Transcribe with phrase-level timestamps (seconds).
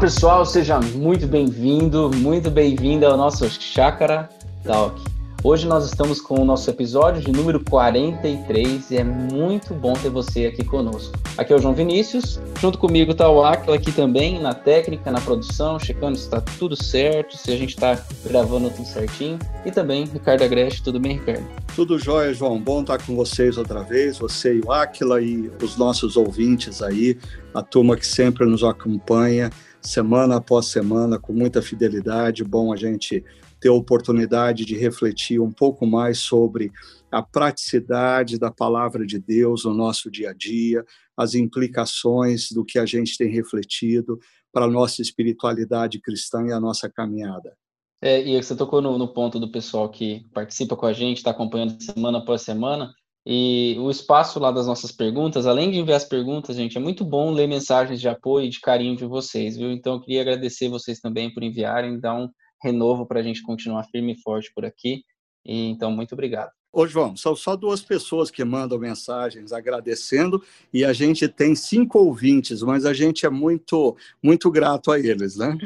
[0.00, 4.28] pessoal, seja muito bem-vindo, muito bem-vinda ao nosso Chácara
[4.62, 5.02] Talk.
[5.42, 10.08] Hoje nós estamos com o nosso episódio de número 43 e é muito bom ter
[10.08, 11.18] você aqui conosco.
[11.36, 15.20] Aqui é o João Vinícius, junto comigo está o Aquila aqui também na técnica, na
[15.20, 19.38] produção, checando se está tudo certo, se a gente está gravando tudo certinho.
[19.66, 21.44] E também Ricardo Agreste, tudo bem, Ricardo?
[21.74, 22.60] Tudo jóia, João.
[22.60, 27.18] Bom estar com vocês outra vez, você e o Aquila e os nossos ouvintes aí,
[27.52, 29.50] a turma que sempre nos acompanha
[29.80, 32.44] semana após semana com muita fidelidade.
[32.44, 33.24] Bom a gente
[33.60, 36.70] ter a oportunidade de refletir um pouco mais sobre
[37.10, 40.84] a praticidade da palavra de Deus no nosso dia a dia,
[41.16, 44.18] as implicações do que a gente tem refletido
[44.52, 47.56] para a nossa espiritualidade cristã e a nossa caminhada.
[48.00, 51.32] É, e você tocou no, no ponto do pessoal que participa com a gente, está
[51.32, 52.92] acompanhando semana após semana,
[53.30, 57.04] e o espaço lá das nossas perguntas, além de enviar as perguntas, gente, é muito
[57.04, 59.70] bom ler mensagens de apoio e de carinho de vocês, viu?
[59.70, 62.30] Então, eu queria agradecer vocês também por enviarem, dar um
[62.62, 65.02] renovo para a gente continuar firme e forte por aqui.
[65.44, 66.57] E, então, muito obrigado.
[66.70, 71.98] Ô, João, são só duas pessoas que mandam mensagens agradecendo e a gente tem cinco
[71.98, 75.56] ouvintes, mas a gente é muito, muito grato a eles, né?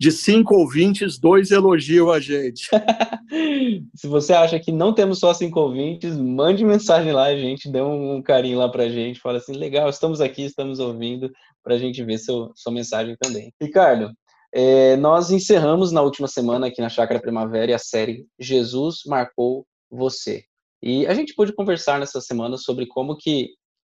[0.00, 2.68] De cinco ouvintes, dois elogiam a gente.
[3.94, 7.82] Se você acha que não temos só cinco ouvintes, mande mensagem lá, a gente dê
[7.82, 11.30] um carinho lá pra gente, fala assim, legal, estamos aqui, estamos ouvindo,
[11.62, 13.52] pra gente ver seu, sua mensagem também.
[13.60, 14.14] Ricardo,
[14.54, 20.44] é, nós encerramos na última semana aqui na Chácara Primavera a série Jesus Marcou Você.
[20.80, 23.48] E a gente pôde conversar nessa semana sobre como que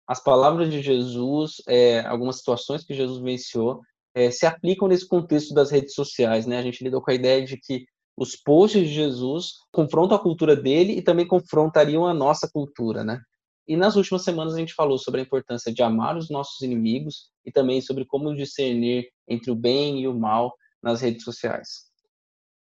[0.08, 3.82] as palavras de Jesus, é, algumas situações que Jesus venciou,
[4.14, 6.46] é, se aplicam nesse contexto das redes sociais.
[6.46, 6.58] Né?
[6.58, 7.84] A gente lidou com a ideia de que
[8.16, 13.04] os posts de Jesus confrontam a cultura dele e também confrontariam a nossa cultura.
[13.04, 13.20] Né?
[13.66, 17.30] E nas últimas semanas a gente falou sobre a importância de amar os nossos inimigos
[17.44, 21.84] e também sobre como discernir entre o bem e o mal nas redes sociais.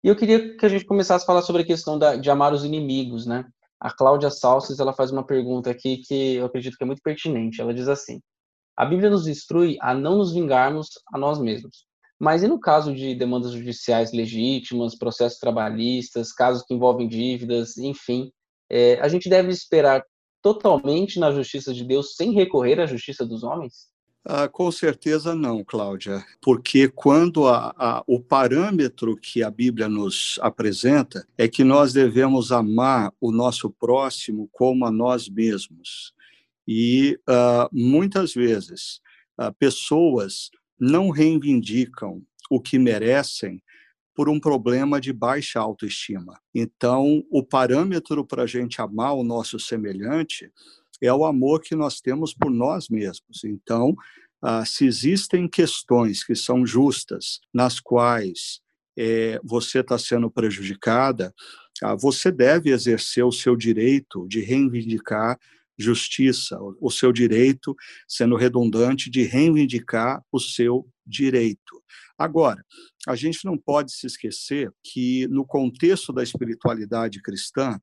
[0.05, 2.53] E eu queria que a gente começasse a falar sobre a questão da, de amar
[2.53, 3.45] os inimigos, né?
[3.81, 7.61] A Cláudia Salces, ela faz uma pergunta aqui que eu acredito que é muito pertinente.
[7.61, 8.21] Ela diz assim:
[8.77, 11.87] A Bíblia nos instrui a não nos vingarmos a nós mesmos.
[12.21, 18.31] Mas e no caso de demandas judiciais legítimas, processos trabalhistas, casos que envolvem dívidas, enfim,
[18.71, 20.05] é, a gente deve esperar
[20.45, 23.89] totalmente na justiça de Deus sem recorrer à justiça dos homens?
[24.27, 30.39] Ah, com certeza não, Cláudia, porque quando a, a, o parâmetro que a Bíblia nos
[30.43, 36.13] apresenta é que nós devemos amar o nosso próximo como a nós mesmos.
[36.69, 39.01] E ah, muitas vezes
[39.39, 43.63] ah, pessoas não reivindicam o que merecem
[44.15, 46.41] por um problema de baixa autoestima.
[46.55, 50.51] Então, o parâmetro para a gente amar o nosso semelhante
[51.03, 53.45] é o amor que nós temos por nós mesmos.
[53.45, 53.95] Então,
[54.41, 58.61] ah, se existem questões que são justas, nas quais
[58.97, 61.35] é, você está sendo prejudicada,
[61.83, 65.39] ah, você deve exercer o seu direito de reivindicar
[65.77, 67.75] justiça, o seu direito,
[68.07, 71.83] sendo redundante, de reivindicar o seu direito.
[72.17, 72.65] Agora,
[73.07, 77.79] a gente não pode se esquecer que, no contexto da espiritualidade cristã,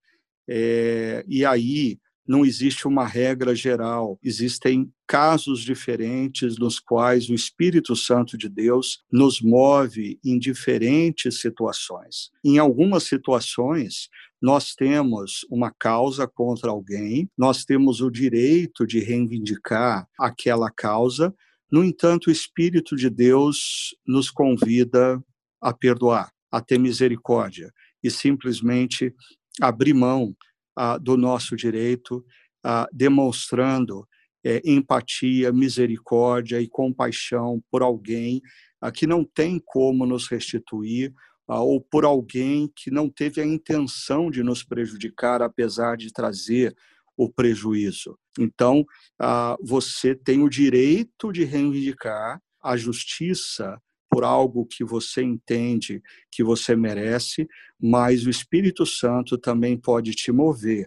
[0.50, 7.96] é, e aí não existe uma regra geral, existem casos diferentes nos quais o Espírito
[7.96, 12.30] Santo de Deus nos move em diferentes situações.
[12.44, 14.08] Em algumas situações,
[14.42, 21.34] nós temos uma causa contra alguém, nós temos o direito de reivindicar aquela causa,
[21.72, 25.24] no entanto, o Espírito de Deus nos convida
[25.62, 27.72] a perdoar, a ter misericórdia
[28.04, 29.16] e simplesmente
[29.62, 30.36] abrir mão
[30.76, 32.26] ah, do nosso direito,
[32.64, 34.06] ah, demonstrando
[34.44, 38.42] eh, empatia, misericórdia e compaixão por alguém
[38.82, 41.14] ah, que não tem como nos restituir
[41.48, 46.74] ou por alguém que não teve a intenção de nos prejudicar, apesar de trazer
[47.18, 48.18] o prejuízo.
[48.40, 48.86] Então,
[49.20, 56.44] ah, você tem o direito de reivindicar a justiça por algo que você entende que
[56.44, 57.48] você merece,
[57.80, 60.86] mas o Espírito Santo também pode te mover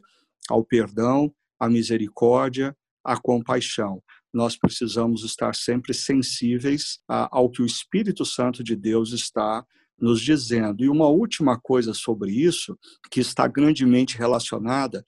[0.49, 4.02] ao perdão, à misericórdia, à compaixão.
[4.32, 9.64] Nós precisamos estar sempre sensíveis ao que o Espírito Santo de Deus está
[9.99, 10.85] nos dizendo.
[10.85, 12.76] E uma última coisa sobre isso,
[13.11, 15.05] que está grandemente relacionada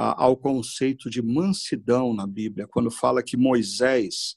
[0.00, 4.36] ao conceito de mansidão na Bíblia, quando fala que Moisés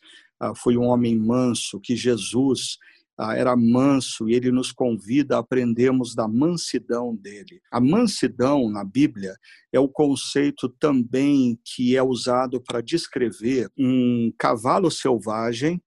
[0.55, 2.79] foi um homem manso, que Jesus
[3.19, 7.61] era manso e ele nos convida a aprendermos da mansidão dele.
[7.71, 9.35] A mansidão na Bíblia
[9.71, 15.79] é o conceito também que é usado para descrever um cavalo selvagem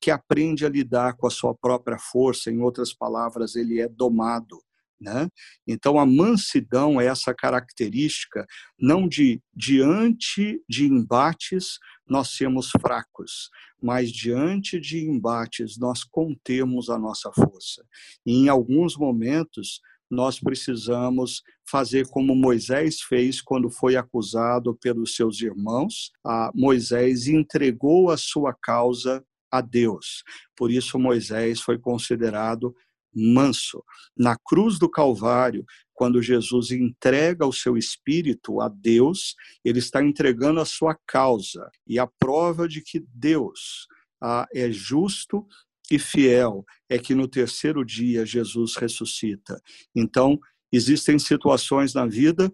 [0.00, 4.58] que aprende a lidar com a sua própria força, em outras palavras, ele é domado.
[5.04, 5.28] Né?
[5.66, 8.46] Então, a mansidão é essa característica,
[8.78, 11.78] não de diante de embates
[12.08, 13.50] nós sermos fracos,
[13.82, 17.84] mas diante de embates nós contemos a nossa força.
[18.24, 19.80] E em alguns momentos,
[20.10, 26.12] nós precisamos fazer como Moisés fez quando foi acusado pelos seus irmãos.
[26.24, 30.22] A Moisés entregou a sua causa a Deus.
[30.56, 32.74] Por isso, Moisés foi considerado
[33.14, 33.82] manso.
[34.16, 39.34] Na cruz do Calvário, quando Jesus entrega o seu espírito a Deus,
[39.64, 43.86] ele está entregando a sua causa e a prova de que Deus
[44.22, 45.46] ah, é justo
[45.90, 49.60] e fiel é que no terceiro dia Jesus ressuscita.
[49.94, 50.38] Então,
[50.72, 52.52] existem situações na vida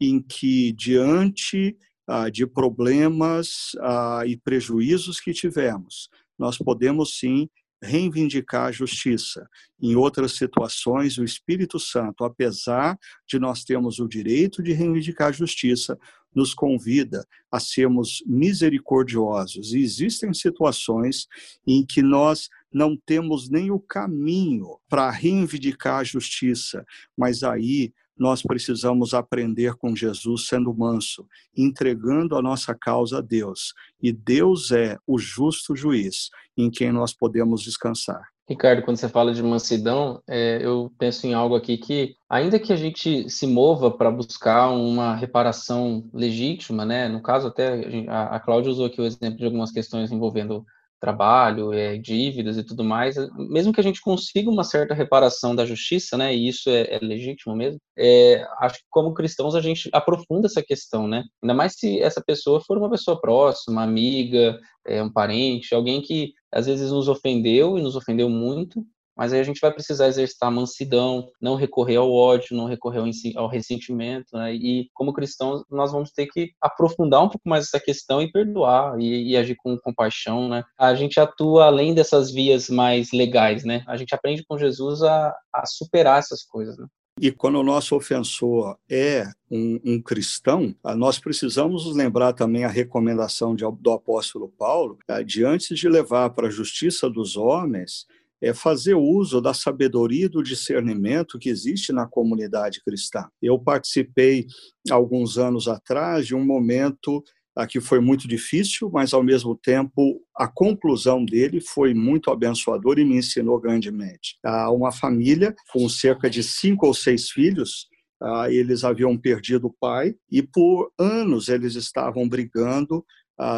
[0.00, 1.76] em que, diante
[2.06, 6.08] ah, de problemas ah, e prejuízos que tivemos,
[6.38, 7.48] nós podemos sim
[7.82, 9.48] reivindicar a justiça.
[9.80, 15.32] Em outras situações, o Espírito Santo, apesar de nós termos o direito de reivindicar a
[15.32, 15.98] justiça,
[16.34, 19.72] nos convida a sermos misericordiosos.
[19.72, 21.26] E existem situações
[21.66, 26.84] em que nós não temos nem o caminho para reivindicar a justiça,
[27.16, 31.26] mas aí nós precisamos aprender com Jesus sendo manso,
[31.56, 33.72] entregando a nossa causa a Deus.
[34.02, 38.22] E Deus é o justo juiz em quem nós podemos descansar.
[38.48, 42.72] Ricardo, quando você fala de mansidão, é, eu penso em algo aqui que, ainda que
[42.72, 47.08] a gente se mova para buscar uma reparação legítima, né?
[47.08, 50.64] No caso, até a, a Cláudia usou aqui o exemplo de algumas questões envolvendo
[51.00, 55.54] trabalho, é, dívidas e tudo mais, eh, mesmo que a gente consiga uma certa reparação
[55.54, 59.60] da justiça, né, e isso é, é legítimo mesmo, é, acho que como cristãos a
[59.60, 64.58] gente aprofunda essa questão, né, ainda mais se essa pessoa for uma pessoa próxima, amiga,
[64.86, 68.84] é, um parente, alguém que às vezes nos ofendeu e nos ofendeu muito,
[69.18, 73.02] mas aí a gente vai precisar exercitar mansidão, não recorrer ao ódio, não recorrer
[73.34, 74.54] ao ressentimento, né?
[74.54, 78.98] E como cristãos, nós vamos ter que aprofundar um pouco mais essa questão e perdoar
[79.00, 80.62] e, e agir com compaixão, né?
[80.78, 83.82] A gente atua além dessas vias mais legais, né?
[83.88, 86.86] A gente aprende com Jesus a, a superar essas coisas, né?
[87.20, 92.64] E quando o nosso ofensor é um, um, cristão, ah, nós precisamos nos lembrar também
[92.64, 97.36] a recomendação de, do apóstolo Paulo, ah, de antes de levar para a justiça dos
[97.36, 98.06] homens,
[98.40, 103.28] é fazer uso da sabedoria e do discernimento que existe na comunidade cristã.
[103.42, 104.46] Eu participei,
[104.90, 107.22] alguns anos atrás, de um momento
[107.56, 113.00] ah, que foi muito difícil, mas ao mesmo tempo a conclusão dele foi muito abençoadora
[113.00, 114.38] e me ensinou grandemente.
[114.44, 117.88] Ah, uma família com cerca de cinco ou seis filhos,
[118.22, 123.04] ah, eles haviam perdido o pai e por anos eles estavam brigando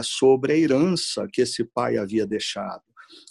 [0.02, 2.82] sobre a herança que esse pai havia deixado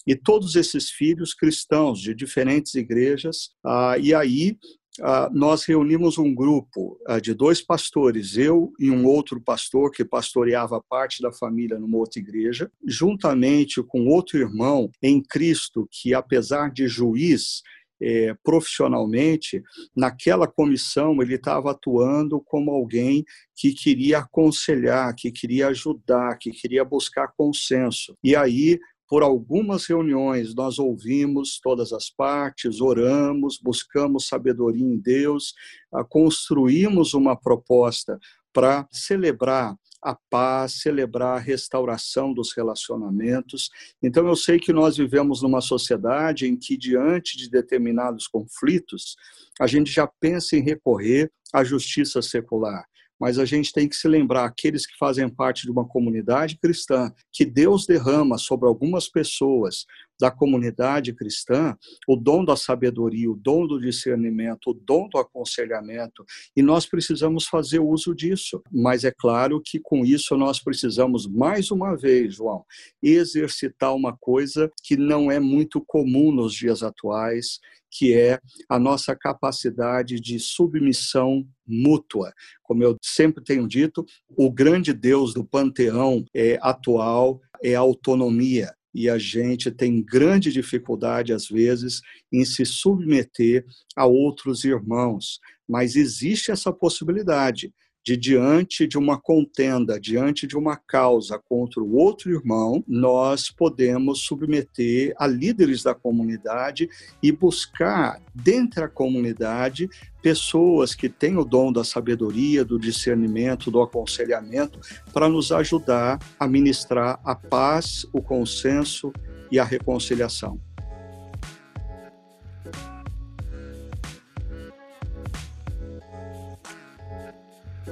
[0.06, 3.52] e todos esses filhos cristãos de diferentes igrejas.
[3.66, 4.58] Ah, e aí
[5.02, 10.04] ah, nós reunimos um grupo ah, de dois pastores, eu e um outro pastor que
[10.04, 16.72] pastoreava parte da família numa outra igreja, juntamente com outro irmão em Cristo que, apesar
[16.72, 17.62] de juiz,
[18.02, 19.62] é, profissionalmente,
[19.96, 23.26] naquela comissão ele estava atuando como alguém
[23.56, 28.16] que queria aconselhar, que queria ajudar, que queria buscar consenso.
[28.24, 35.56] E aí por algumas reuniões nós ouvimos todas as partes, oramos, buscamos sabedoria em Deus,
[35.92, 38.20] ah, construímos uma proposta
[38.54, 43.70] para celebrar a paz, celebrar a restauração dos relacionamentos.
[44.02, 49.18] Então, eu sei que nós vivemos numa sociedade em que, diante de determinados conflitos,
[49.60, 52.86] a gente já pensa em recorrer à justiça secular
[53.20, 57.12] mas a gente tem que se lembrar, aqueles que fazem parte de uma comunidade cristã,
[57.32, 59.86] que Deus derrama sobre algumas pessoas
[60.20, 66.26] da comunidade cristã o dom da sabedoria, o dom do discernimento, o dom do aconselhamento,
[66.56, 68.62] e nós precisamos fazer uso disso.
[68.72, 72.66] Mas é claro que com isso nós precisamos, mais uma vez, João,
[73.02, 77.60] exercitar uma coisa que não é muito comum nos dias atuais,
[77.92, 82.32] que é a nossa capacidade de submissão mútua.
[82.64, 84.06] Como eu sempre tenho dito,
[84.38, 90.52] o grande Deus do panteão é, atual é a autonomia e a gente tem grande
[90.52, 93.66] dificuldade, às vezes, em se submeter
[93.96, 95.40] a outros irmãos.
[95.68, 97.74] Mas existe essa possibilidade
[98.10, 104.22] de diante de uma contenda, diante de uma causa contra o outro irmão, nós podemos
[104.22, 106.90] submeter a líderes da comunidade
[107.22, 109.88] e buscar dentro da comunidade
[110.24, 114.80] pessoas que têm o dom da sabedoria, do discernimento, do aconselhamento
[115.14, 119.14] para nos ajudar a ministrar a paz, o consenso
[119.52, 120.60] e a reconciliação.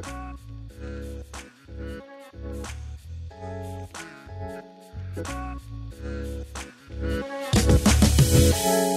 [0.04, 0.38] Thank
[8.92, 8.97] you.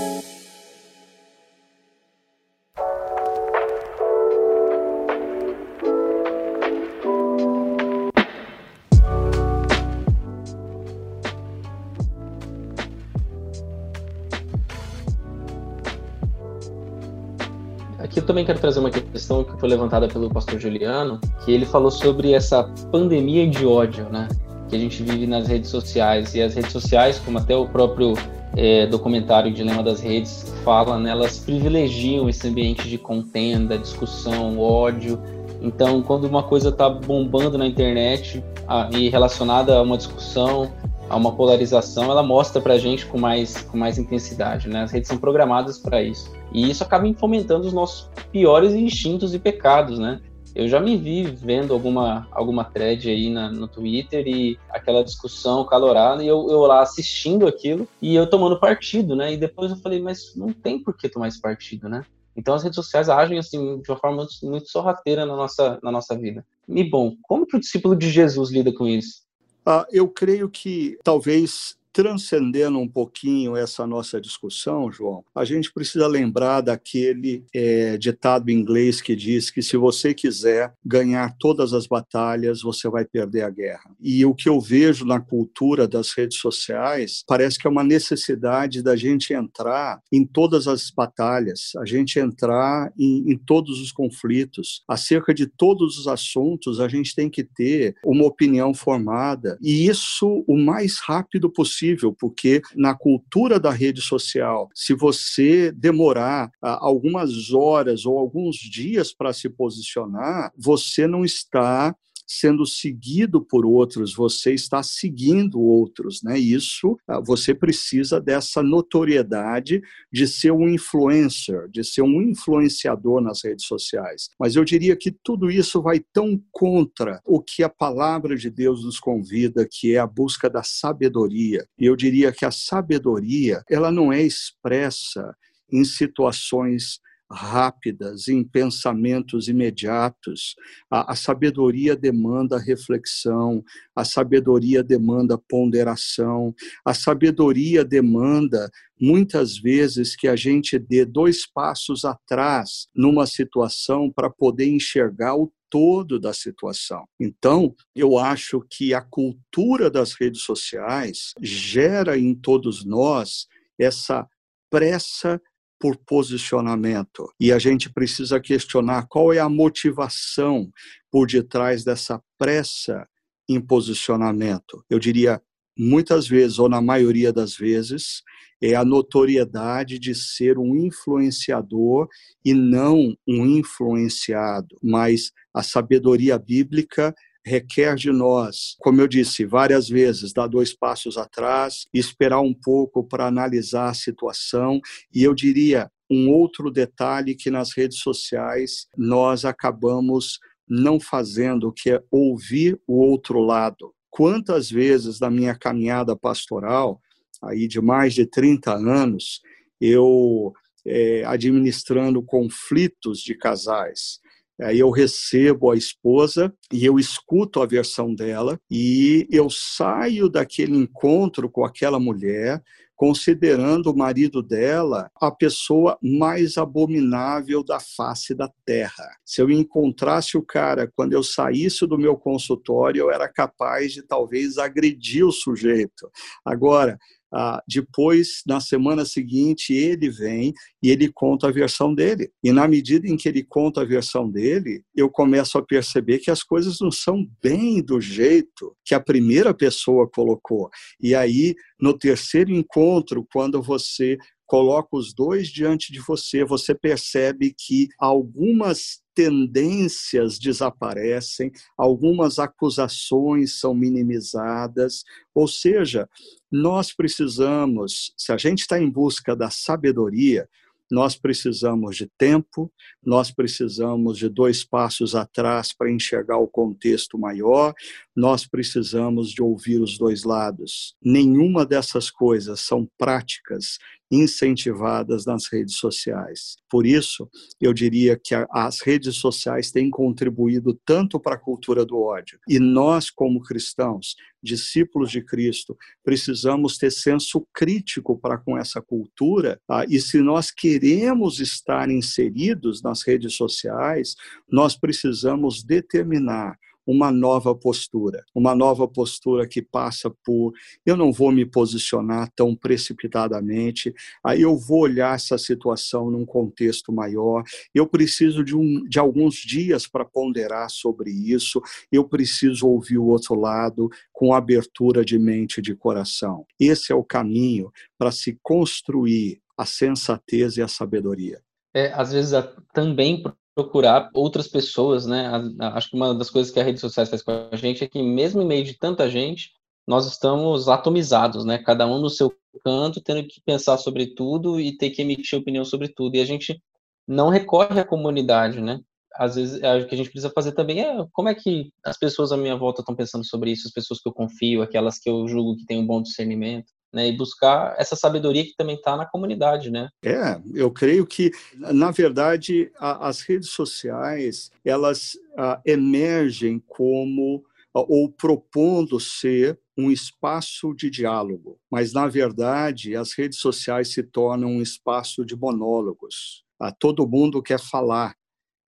[18.18, 22.32] Também quero trazer uma questão que foi levantada pelo pastor Juliano, que ele falou sobre
[22.32, 24.26] essa pandemia de ódio, né?
[24.70, 26.34] Que a gente vive nas redes sociais.
[26.34, 28.14] E as redes sociais, como até o próprio
[28.56, 35.20] é, documentário Dilema das Redes fala, né, elas privilegiam esse ambiente de contenda, discussão, ódio.
[35.62, 40.70] Então, quando uma coisa está bombando na internet a, e relacionada a uma discussão,
[41.10, 44.68] a uma polarização, ela mostra para a gente com mais, com mais intensidade.
[44.68, 44.82] Né?
[44.82, 46.32] As redes são programadas para isso.
[46.52, 50.20] E isso acaba fomentando os nossos piores instintos e pecados, né?
[50.54, 55.64] Eu já me vi vendo alguma, alguma thread aí na, no Twitter e aquela discussão
[55.64, 59.32] calorada, e eu, eu lá assistindo aquilo e eu tomando partido, né?
[59.32, 62.04] E depois eu falei, mas não tem por que tomar esse partido, né?
[62.36, 65.92] Então as redes sociais agem assim de uma forma muito, muito sorrateira na nossa, na
[65.92, 66.44] nossa vida.
[66.68, 69.29] E bom, como que o discípulo de Jesus lida com isso?
[69.64, 76.06] Ah, eu creio que talvez transcendendo um pouquinho essa nossa discussão, João, a gente precisa
[76.06, 82.62] lembrar daquele é, ditado inglês que diz que se você quiser ganhar todas as batalhas,
[82.62, 83.90] você vai perder a guerra.
[84.00, 88.82] E o que eu vejo na cultura das redes sociais parece que é uma necessidade
[88.82, 94.82] da gente entrar em todas as batalhas, a gente entrar em, em todos os conflitos,
[94.88, 100.44] acerca de todos os assuntos, a gente tem que ter uma opinião formada e isso
[100.46, 106.78] o mais rápido possível possível, porque na cultura da rede social, se você demorar ah,
[106.80, 111.94] algumas horas ou alguns dias para se posicionar, você não está
[112.32, 116.38] sendo seguido por outros, você está seguindo outros, né?
[116.38, 119.82] Isso, ah, você precisa dessa notoriedade
[120.12, 124.28] de ser um influencer, de ser um influenciador nas redes sociais.
[124.38, 128.84] Mas eu diria que tudo isso vai tão contra o que a palavra de Deus
[128.84, 131.66] nos convida, que é a busca da sabedoria.
[131.76, 135.34] E eu diria que a sabedoria, ela não é expressa
[135.72, 140.56] em situações rápidas, em pensamentos imediatos.
[140.90, 143.62] A, a, sabedoria demanda reflexão,
[143.94, 148.70] a sabedoria demanda ponderação, a sabedoria demanda,
[149.00, 155.52] muitas vezes, que a gente dê dois passos atrás numa situação para poder enxergar o
[155.70, 157.06] todo da situação.
[157.18, 163.46] Então, eu acho que a cultura das redes sociais gera em todos nós
[163.78, 164.26] essa
[164.68, 165.40] pressa
[165.80, 167.32] por posicionamento.
[167.40, 170.70] E a gente precisa questionar qual é a motivação
[171.10, 173.08] por detrás dessa pressa
[173.48, 174.84] em posicionamento.
[174.90, 175.40] Eu diria,
[175.76, 178.22] muitas vezes, ou na maioria das vezes,
[178.62, 182.06] é a notoriedade de ser um influenciador
[182.44, 189.88] e não um influenciado, mas a sabedoria bíblica requer de nós, como eu disse várias
[189.88, 194.80] vezes, dar dois passos atrás, esperar um pouco para analisar a situação.
[195.14, 201.90] E eu diria um outro detalhe que nas redes sociais nós acabamos não fazendo, que
[201.90, 203.92] é ouvir o outro lado.
[204.08, 207.00] Quantas vezes na minha caminhada pastoral,
[207.42, 209.40] aí de mais de 30 anos,
[209.80, 210.52] eu
[210.86, 214.20] é, administrando conflitos de casais,
[214.62, 220.76] Aí eu recebo a esposa e eu escuto a versão dela e eu saio daquele
[220.76, 222.62] encontro com aquela mulher
[223.00, 229.08] considerando o marido dela a pessoa mais abominável da face da terra.
[229.24, 234.02] Se eu encontrasse o cara quando eu saísse do meu consultório, eu era capaz de
[234.02, 236.10] talvez agredir o sujeito.
[236.44, 236.98] Agora,
[237.32, 242.30] ah, depois, na semana seguinte, ele vem e ele conta a versão dele.
[242.42, 246.30] E na medida em que ele conta a versão dele, eu começo a perceber que
[246.30, 250.68] as coisas não são bem do jeito que a primeira pessoa colocou.
[251.00, 254.18] E aí, no terceiro encontro, quando você
[254.50, 263.72] coloca os dois diante de você, você percebe que algumas tendências desaparecem, algumas acusações são
[263.72, 266.08] minimizadas, ou seja,
[266.50, 270.48] nós precisamos, se a gente está em busca da sabedoria,
[270.90, 272.72] nós precisamos de tempo,
[273.04, 277.72] nós precisamos de dois passos atrás para enxergar o contexto maior,
[278.16, 280.96] nós precisamos de ouvir os dois lados.
[281.00, 283.78] Nenhuma dessas coisas são práticas
[284.10, 286.56] incentivadas nas redes sociais.
[286.68, 287.28] Por isso,
[287.60, 292.38] eu diria que as redes sociais têm contribuído tanto para a cultura do ódio.
[292.48, 299.60] E nós, como cristãos, discípulos de Cristo, precisamos ter senso crítico para com essa cultura.
[299.66, 299.84] Tá?
[299.88, 304.16] E se nós queremos estar inseridos nas redes sociais,
[304.50, 306.58] nós precisamos determinar
[306.90, 310.52] uma nova postura, uma nova postura que passa por
[310.84, 313.94] eu não vou me posicionar tão precipitadamente,
[314.24, 317.42] aí eu vou olhar essa situação num contexto maior,
[317.74, 321.60] eu preciso de, um, de alguns dias para ponderar sobre isso,
[321.92, 326.44] eu preciso ouvir o outro lado com abertura de mente e de coração.
[326.58, 331.40] Esse é o caminho para se construir a sensatez e a sabedoria.
[331.74, 332.32] É, às vezes
[332.72, 333.22] também
[333.54, 335.30] procurar outras pessoas, né?
[335.60, 338.02] Acho que uma das coisas que a rede social faz com a gente é que
[338.02, 339.50] mesmo em meio de tanta gente,
[339.86, 341.58] nós estamos atomizados, né?
[341.58, 342.32] Cada um no seu
[342.64, 346.16] canto, tendo que pensar sobre tudo e ter que emitir opinião sobre tudo.
[346.16, 346.60] E a gente
[347.06, 348.80] não recorre à comunidade, né?
[349.14, 352.30] Às vezes, o que a gente precisa fazer também é como é que as pessoas
[352.30, 355.26] à minha volta estão pensando sobre isso, as pessoas que eu confio, aquelas que eu
[355.26, 359.06] julgo que têm um bom discernimento né, e buscar essa sabedoria que também está na
[359.06, 359.88] comunidade, né?
[360.04, 367.44] É, eu creio que, na verdade, a, as redes sociais, elas a, emergem como
[367.74, 374.02] a, ou propondo ser um espaço de diálogo, mas, na verdade, as redes sociais se
[374.02, 376.44] tornam um espaço de monólogos.
[376.78, 378.14] todo mundo quer falar,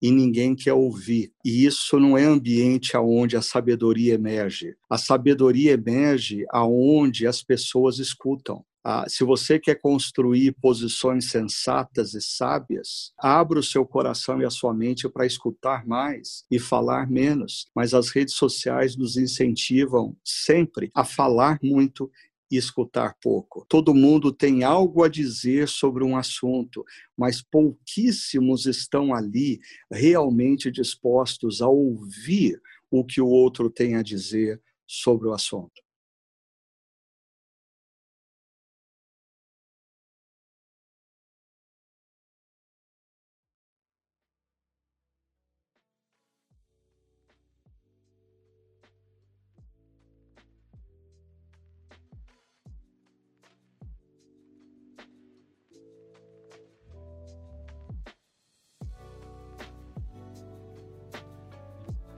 [0.03, 1.33] e ninguém quer ouvir.
[1.45, 4.75] E isso não é ambiente aonde a sabedoria emerge.
[4.91, 8.65] A sabedoria emerge aonde as pessoas escutam.
[8.85, 14.51] Ah, se você quer construir posições sensatas e sábias, abra o seu coração e a
[14.51, 17.67] sua mente para escutar mais e falar menos.
[17.77, 22.11] Mas as redes sociais nos incentivam sempre a falar muito
[22.53, 23.65] e escutar pouco.
[23.67, 26.85] Todo mundo tem algo a dizer sobre um assunto,
[27.17, 29.59] mas pouquíssimos estão ali
[29.91, 32.61] realmente dispostos a ouvir
[32.91, 35.82] o que o outro tem a dizer sobre o assunto.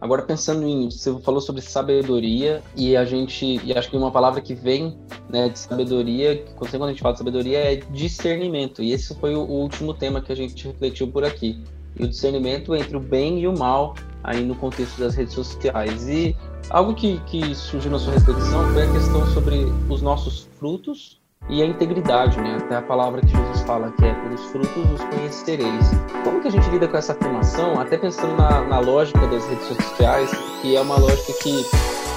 [0.04, 4.38] Agora pensando em, você falou sobre sabedoria e a gente, e acho que uma palavra
[4.42, 4.98] que vem,
[5.30, 8.82] né, de sabedoria, quando a gente fala de sabedoria é discernimento.
[8.82, 11.58] E esse foi o, último tema que a gente refletiu por aqui.
[11.98, 16.06] E o discernimento entre o bem e o mal aí no contexto das redes sociais.
[16.06, 16.36] E
[16.68, 21.62] algo que, que surgiu na sua reflexão foi a questão sobre os nossos frutos e
[21.62, 22.56] a integridade, né?
[22.58, 25.90] Até a palavra que Jesus fala, que é pelos frutos os conhecereis.
[26.22, 29.66] Como que a gente lida com essa afirmação, até pensando na, na lógica das redes
[29.66, 30.30] sociais,
[30.62, 31.64] que é uma lógica que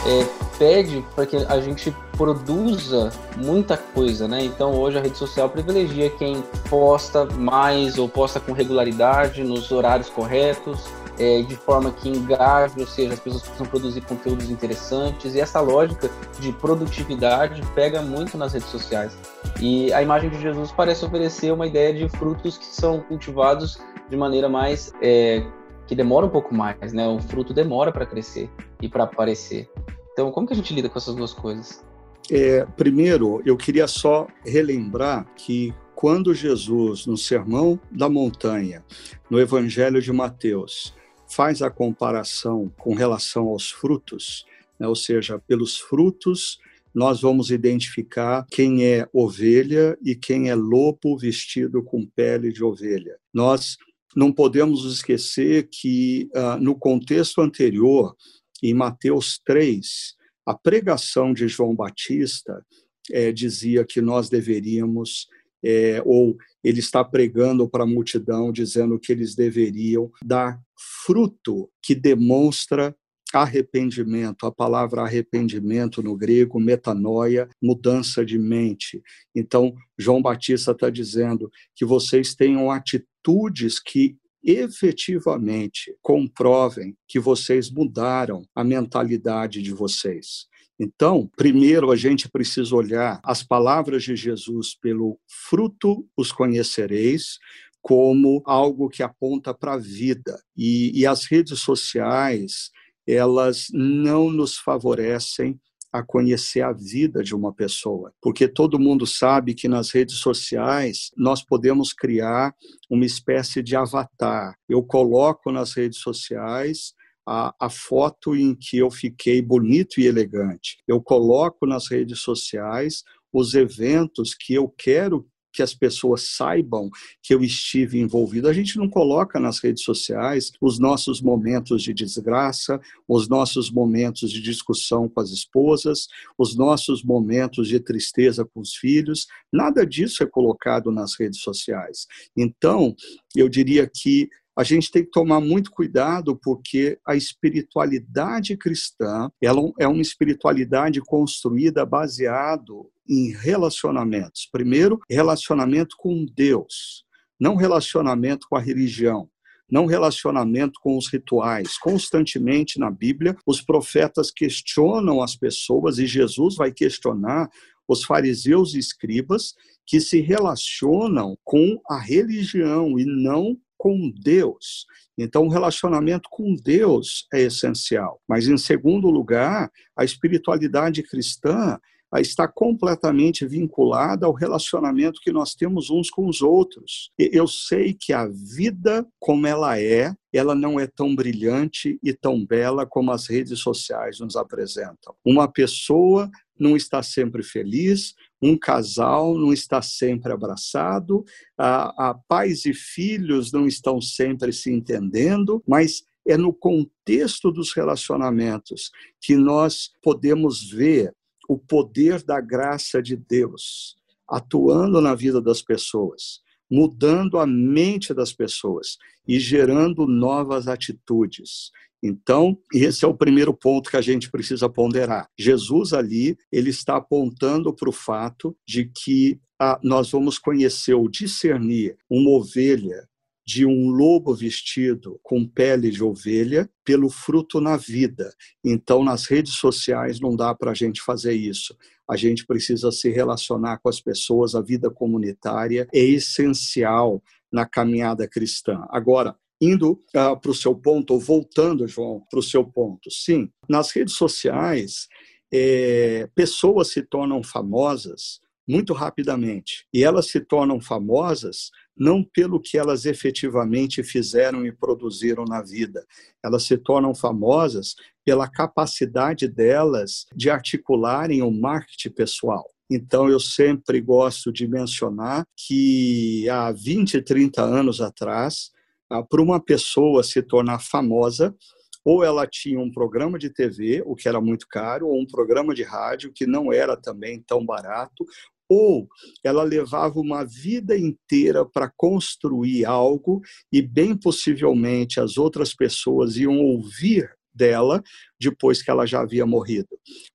[0.06, 0.26] é,
[0.58, 4.44] pede para que a gente produza muita coisa, né?
[4.44, 10.10] Então hoje a rede social privilegia quem posta mais ou posta com regularidade, nos horários
[10.10, 10.86] corretos,
[11.20, 15.36] é, de forma que engaje, ou seja, as pessoas precisam produzir conteúdos interessantes.
[15.36, 19.18] E essa lógica de produtividade pega muito nas redes sociais.
[19.60, 24.16] E a imagem de Jesus parece oferecer uma ideia de frutos que são cultivados de
[24.16, 24.94] maneira mais.
[25.02, 25.46] É,
[25.88, 27.08] que demora um pouco mais, né?
[27.08, 28.50] O fruto demora para crescer
[28.82, 29.70] e para aparecer.
[30.12, 31.82] Então, como que a gente lida com essas duas coisas?
[32.30, 38.84] É, primeiro, eu queria só relembrar que quando Jesus, no Sermão da Montanha,
[39.30, 40.94] no Evangelho de Mateus,
[41.30, 44.46] faz a comparação com relação aos frutos,
[44.80, 44.88] né?
[44.88, 46.60] ou seja, pelos frutos
[46.94, 53.18] nós vamos identificar quem é ovelha e quem é lobo vestido com pele de ovelha.
[53.32, 53.78] Nós
[54.16, 58.16] não podemos esquecer que, uh, no contexto anterior,
[58.64, 62.66] em Mateus 3, a pregação de João Batista
[63.12, 65.28] é, dizia que nós deveríamos,
[65.64, 71.96] é, ou ele está pregando para a multidão, dizendo que eles deveriam dar fruto que
[71.96, 72.96] demonstra
[73.34, 74.46] arrependimento.
[74.46, 79.02] A palavra arrependimento no grego, metanoia, mudança de mente.
[79.36, 88.46] Então, João Batista está dizendo que vocês tenham atitudes que efetivamente comprovem que vocês mudaram
[88.56, 90.48] a mentalidade de vocês.
[90.80, 97.40] Então, primeiro a gente precisa olhar as palavras de Jesus pelo fruto os conhecereis,
[97.88, 100.38] como algo que aponta para a vida.
[100.58, 102.70] E, e as redes sociais,
[103.08, 105.58] elas não nos favorecem
[105.90, 111.12] a conhecer a vida de uma pessoa, porque todo mundo sabe que nas redes sociais
[111.16, 112.54] nós podemos criar
[112.90, 114.54] uma espécie de avatar.
[114.68, 116.94] Eu coloco nas redes sociais
[117.26, 120.78] a, a, foto em que eu fiquei bonito e elegante.
[120.86, 125.26] Eu coloco nas redes sociais os eventos que eu quero
[125.58, 126.88] que as pessoas saibam
[127.24, 128.48] que eu estive envolvido.
[128.48, 134.30] A gente não coloca nas redes sociais os nossos momentos de desgraça, os nossos momentos
[134.30, 136.06] de discussão com as esposas,
[136.38, 139.26] os nossos momentos de tristeza com os filhos.
[139.52, 142.06] Nada disso é colocado nas redes sociais.
[142.38, 142.96] Então,
[143.36, 149.62] eu diria que a gente tem que tomar muito cuidado porque a espiritualidade cristã ela
[149.80, 154.50] é uma espiritualidade construída baseado em relacionamentos.
[154.52, 157.06] Primeiro, relacionamento com Deus,
[157.40, 159.30] não relacionamento com a religião
[159.70, 161.78] não relacionamento com os rituais.
[161.78, 167.50] Constantemente na Bíblia, os profetas questionam as pessoas e Jesus vai questionar
[167.86, 169.54] os fariseus e escribas
[169.86, 174.86] que se relacionam com a religião e não com Deus.
[175.18, 178.20] Então, o relacionamento com Deus é essencial.
[178.28, 181.80] Mas, em segundo lugar, a espiritualidade cristã
[182.18, 187.12] está completamente vinculada ao relacionamento que nós temos uns com os outros.
[187.18, 192.46] Eu sei que a vida como ela é, ela não é tão brilhante e tão
[192.46, 195.16] bela como as redes sociais nos apresentam.
[195.26, 201.26] Uma pessoa não está sempre feliz, um casal não está sempre abraçado,
[201.58, 207.74] a, a pais e filhos não estão sempre se entendendo, mas é no contexto dos
[207.74, 211.16] relacionamentos que nós podemos ver
[211.48, 213.98] o poder da graça de Deus
[214.28, 221.72] atuando na vida das pessoas, mudando a mente das pessoas e gerando novas atitudes.
[222.02, 225.28] Então, esse é o primeiro ponto que a gente precisa ponderar.
[225.38, 231.10] Jesus ali, ele está apontando para o fato de que ah, nós vamos conhecer ou
[231.10, 233.08] discernir uma ovelha
[233.48, 238.34] de um lobo vestido com pele de ovelha pelo fruto na vida.
[238.64, 241.76] Então, nas redes sociais não dá para a gente fazer isso.
[242.10, 248.28] A gente precisa se relacionar com as pessoas, a vida comunitária é essencial na caminhada
[248.28, 248.86] cristã.
[248.90, 253.50] Agora, indo uh, para o seu ponto, ou voltando, João, para o seu ponto, sim,
[253.68, 255.08] nas redes sociais,
[255.52, 259.88] é, pessoas se tornam famosas muito rapidamente.
[259.94, 266.06] E elas se tornam famosas não pelo que elas efetivamente fizeram e produziram na vida.
[266.44, 272.70] Elas se tornam famosas pela capacidade delas de articularem o marketing pessoal.
[272.90, 278.77] Então, eu sempre gosto de mencionar que há 20, 30 anos atrás, ah,
[279.10, 281.56] para uma pessoa se tornar famosa,
[282.04, 285.74] ou ela tinha um programa de TV, o que era muito caro, ou um programa
[285.74, 288.26] de rádio, que não era também tão barato,
[288.70, 289.08] ou
[289.44, 293.42] ela levava uma vida inteira para construir algo
[293.72, 298.04] e, bem possivelmente, as outras pessoas iam ouvir dela
[298.40, 299.90] depois que ela já havia morrido.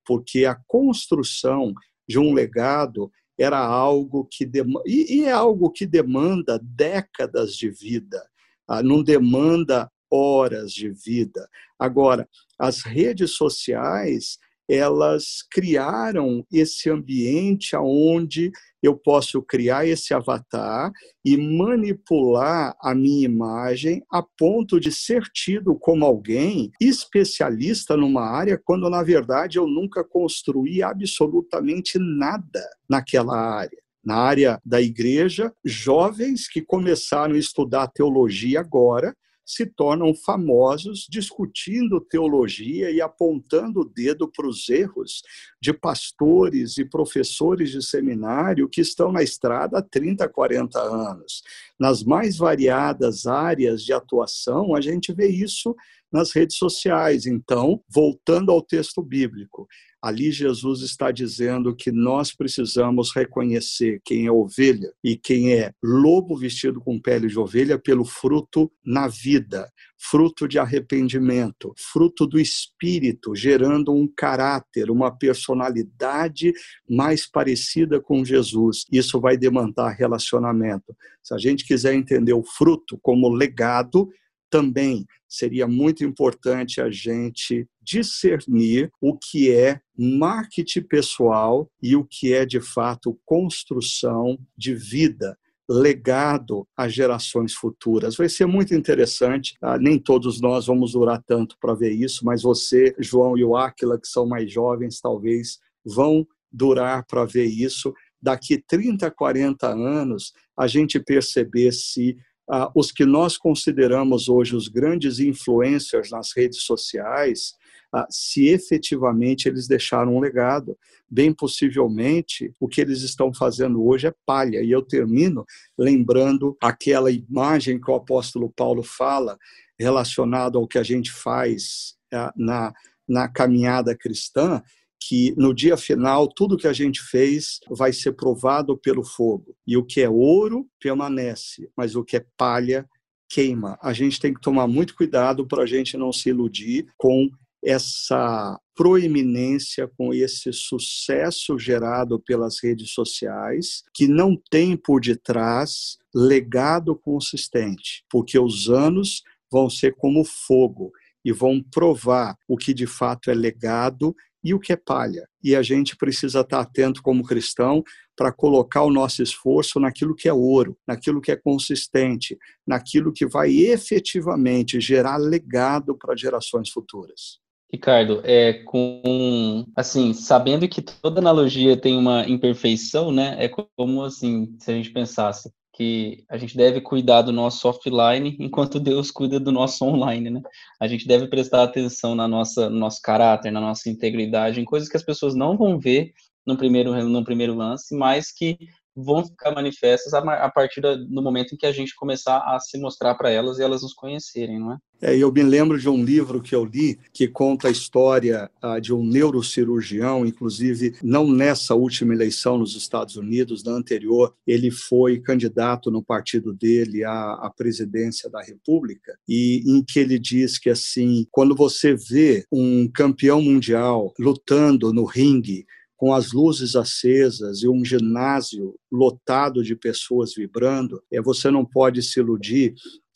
[0.05, 1.73] Porque a construção
[2.09, 8.19] de um legado era algo que demanda, e é algo que demanda décadas de vida,
[8.19, 8.32] ah,
[8.81, 11.49] não demanda horas de vida.
[11.77, 18.51] Agora, as redes sociais elas criaram esse ambiente aonde
[18.83, 20.91] eu posso criar esse avatar
[21.25, 28.61] e manipular a minha imagem a ponto de ser tido como alguém especialista numa área,
[28.63, 33.82] quando na verdade eu nunca construí absolutamente nada naquela área.
[34.05, 42.01] Na área da igreja, jovens que começaram a estudar teologia agora se tornam famosos discutindo
[42.01, 45.23] teologia e apontando o dedo para os erros
[45.61, 51.43] de pastores e professores de seminário que estão na estrada há 30, 40 anos.
[51.79, 55.75] Nas mais variadas áreas de atuação, a gente vê isso
[56.13, 57.27] nas redes sociais.
[57.27, 59.67] Então, voltando ao texto bíblico,
[60.03, 66.37] Ali Jesus está dizendo que nós precisamos reconhecer quem é ovelha e quem é lobo
[66.37, 73.37] vestido com pele de ovelha pelo fruto na vida, fruto de arrependimento, fruto do espírito,
[73.37, 76.53] gerando um caráter, uma personalidade
[76.91, 78.85] mais parecida com Jesus.
[78.91, 80.97] Isso vai demandar relacionamento.
[81.23, 84.11] Se a gente quiser entender o fruto como legado,
[84.53, 92.35] também seria muito importante a gente discernir o que é marketing pessoal e o que
[92.35, 98.15] é de fato construção de vida legado às gerações futuras.
[98.15, 99.57] Vai ser muito interessante.
[99.63, 103.57] Ah, nem todos nós vamos durar tanto para ver isso, mas você, João e o
[103.57, 107.95] Áquila, que são mais jovens, talvez vão durar para ver isso.
[108.21, 112.19] Daqui 30, 40 anos, a gente perceber se
[112.51, 117.55] ah, os que nós consideramos hoje os grandes influencers nas redes sociais,
[117.93, 120.77] ah, se efetivamente eles deixaram um legado.
[121.11, 124.63] Bem possivelmente, o que eles estão fazendo hoje é palha.
[124.63, 125.45] E eu termino
[125.77, 129.39] lembrando aquela imagem que o apóstolo Paulo fala
[129.79, 132.73] relacionado ao que a gente faz ah, na,
[133.07, 134.63] na caminhada cristã,
[135.09, 139.57] que no dia final tudo que a gente fez vai ser provado pelo fogo.
[139.67, 142.89] E o que é ouro permanece, mas o que é palha
[143.29, 143.79] queima.
[143.83, 147.31] A gente tem que tomar muito cuidado para a gente não se iludir com
[147.65, 156.97] essa proeminência, com esse sucesso gerado pelas redes sociais, que não tem por detrás legado
[156.97, 160.91] consistente, porque os anos vão ser como fogo
[161.25, 165.29] e vão provar o que de fato é legado e o que é palha.
[165.43, 167.83] E a gente precisa estar atento como cristão
[168.17, 173.27] para colocar o nosso esforço naquilo que é ouro, naquilo que é consistente, naquilo que
[173.27, 177.41] vai efetivamente gerar legado para gerações futuras.
[177.73, 183.35] Ricardo, é com assim, sabendo que toda analogia tem uma imperfeição, né?
[183.39, 188.37] É como assim, se a gente pensasse que a gente deve cuidar do nosso offline
[188.41, 190.43] enquanto Deus cuida do nosso online, né?
[190.81, 194.89] A gente deve prestar atenção na nossa, no nosso caráter, na nossa integridade, em coisas
[194.89, 196.13] que as pessoas não vão ver
[196.47, 198.59] no primeiro, no primeiro lance, mas que
[198.97, 203.15] vão ficar manifestas a, partir do momento em que a gente começar a se mostrar
[203.15, 204.79] para elas e elas nos conhecerem, não é?
[205.05, 208.81] É, eu me lembro de um livro que eu li que conta a história uh,
[208.81, 215.19] de um neurocirurgião, inclusive não nessa última eleição nos Estados Unidos, na anterior, ele foi
[215.19, 220.71] candidato no partido dele à, à presidência da República, e em que ele diz que
[220.71, 225.67] assim, quando você vê um campeão mundial lutando no ringue
[226.03, 232.03] com as luzes acesas e um ginásio lotado de pessoas vibrando, é você não pode
[232.03, 232.75] se iludir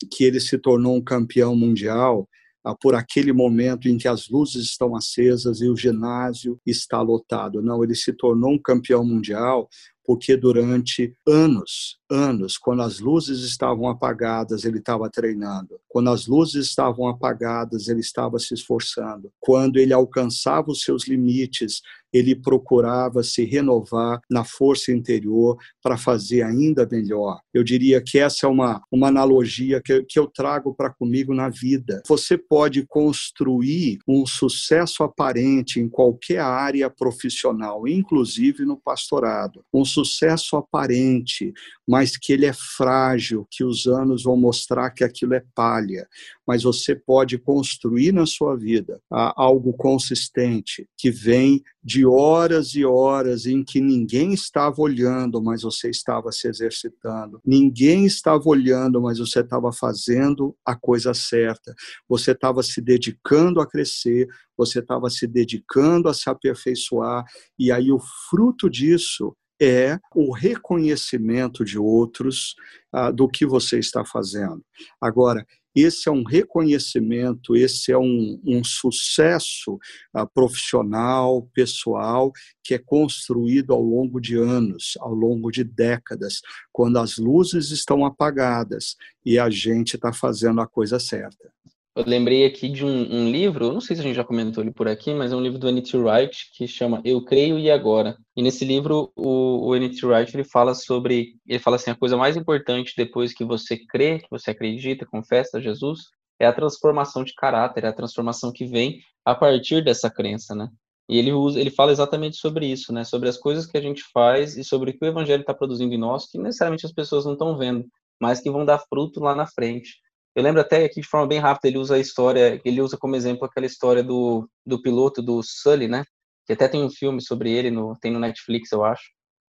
[0.09, 2.29] que ele se tornou um campeão mundial
[2.63, 7.61] ah, por aquele momento em que as luzes estão acesas e o ginásio está lotado.
[7.61, 9.67] Não, ele se tornou um campeão mundial
[10.05, 15.79] porque durante anos, anos, quando as luzes estavam apagadas, ele estava treinando.
[15.87, 19.31] Quando as luzes estavam apagadas, ele estava se esforçando.
[19.39, 21.81] Quando ele alcançava os seus limites,
[22.13, 27.39] ele procurava se renovar na força interior para fazer ainda melhor.
[27.53, 31.49] Eu diria que essa é uma, uma analogia que, que eu trago para comigo na
[31.49, 32.01] vida.
[32.07, 39.63] Você pode construir um sucesso aparente em qualquer área profissional, inclusive no pastorado.
[39.73, 41.53] Um sucesso aparente,
[41.97, 46.07] mas que ele é frágil, que os anos vão mostrar que aquilo é palha.
[46.45, 53.47] Mas você pode construir na sua vida algo consistente, que vem de horas e horas
[53.47, 57.41] em que ninguém estava olhando, mas você estava se exercitando.
[57.43, 61.73] Ninguém estava olhando, mas você estava fazendo a coisa certa.
[62.07, 67.25] Você estava se dedicando a crescer, você estava se dedicando a se aperfeiçoar,
[67.57, 72.55] e aí o fruto disso é o reconhecimento de outros
[72.91, 74.63] ah, do que você está fazendo.
[75.01, 79.77] Agora, esse é um reconhecimento, esse é um, um sucesso
[80.13, 82.31] ah, profissional, pessoal,
[82.63, 86.41] que é construído ao longo de anos, ao longo de décadas,
[86.71, 91.51] quando as luzes estão apagadas e a gente está fazendo a coisa certa.
[91.97, 94.71] Eu lembrei aqui de um, um, livro, não sei se a gente já comentou ele
[94.71, 95.97] por aqui, mas é um livro do N.T.
[95.97, 98.15] Wright que chama Eu Creio e Agora.
[98.35, 100.05] E nesse livro o, o N.T.
[100.05, 104.19] Wright ele fala sobre, ele fala assim, a coisa mais importante depois que você crê,
[104.19, 106.01] que você acredita, confessa a Jesus,
[106.39, 110.69] é a transformação de caráter, é a transformação que vem a partir dessa crença, né?
[111.09, 113.03] E ele usa, ele fala exatamente sobre isso, né?
[113.05, 115.95] Sobre as coisas que a gente faz e sobre o que o evangelho está produzindo
[115.95, 117.85] em nós, que necessariamente as pessoas não estão vendo,
[118.21, 119.95] mas que vão dar fruto lá na frente.
[120.37, 123.15] Eu lembro até aqui de forma bem rápida, ele usa a história, ele usa como
[123.15, 126.03] exemplo aquela história do, do piloto do Sully, né?
[126.45, 129.01] Que até tem um filme sobre ele, no, tem no Netflix, eu acho.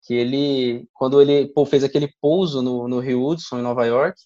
[0.05, 4.21] Que ele, quando ele pô, fez aquele pouso no, no Rio Hudson, em Nova York,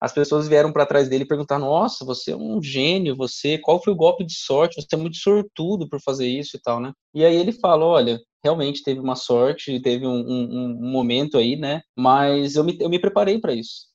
[0.00, 3.92] as pessoas vieram para trás dele perguntaram: Nossa, você é um gênio, você, qual foi
[3.92, 4.82] o golpe de sorte?
[4.82, 6.92] Você é muito sortudo por fazer isso e tal, né?
[7.14, 11.54] E aí ele fala: Olha, realmente teve uma sorte, teve um, um, um momento aí,
[11.54, 11.82] né?
[11.96, 13.89] Mas eu me, eu me preparei para isso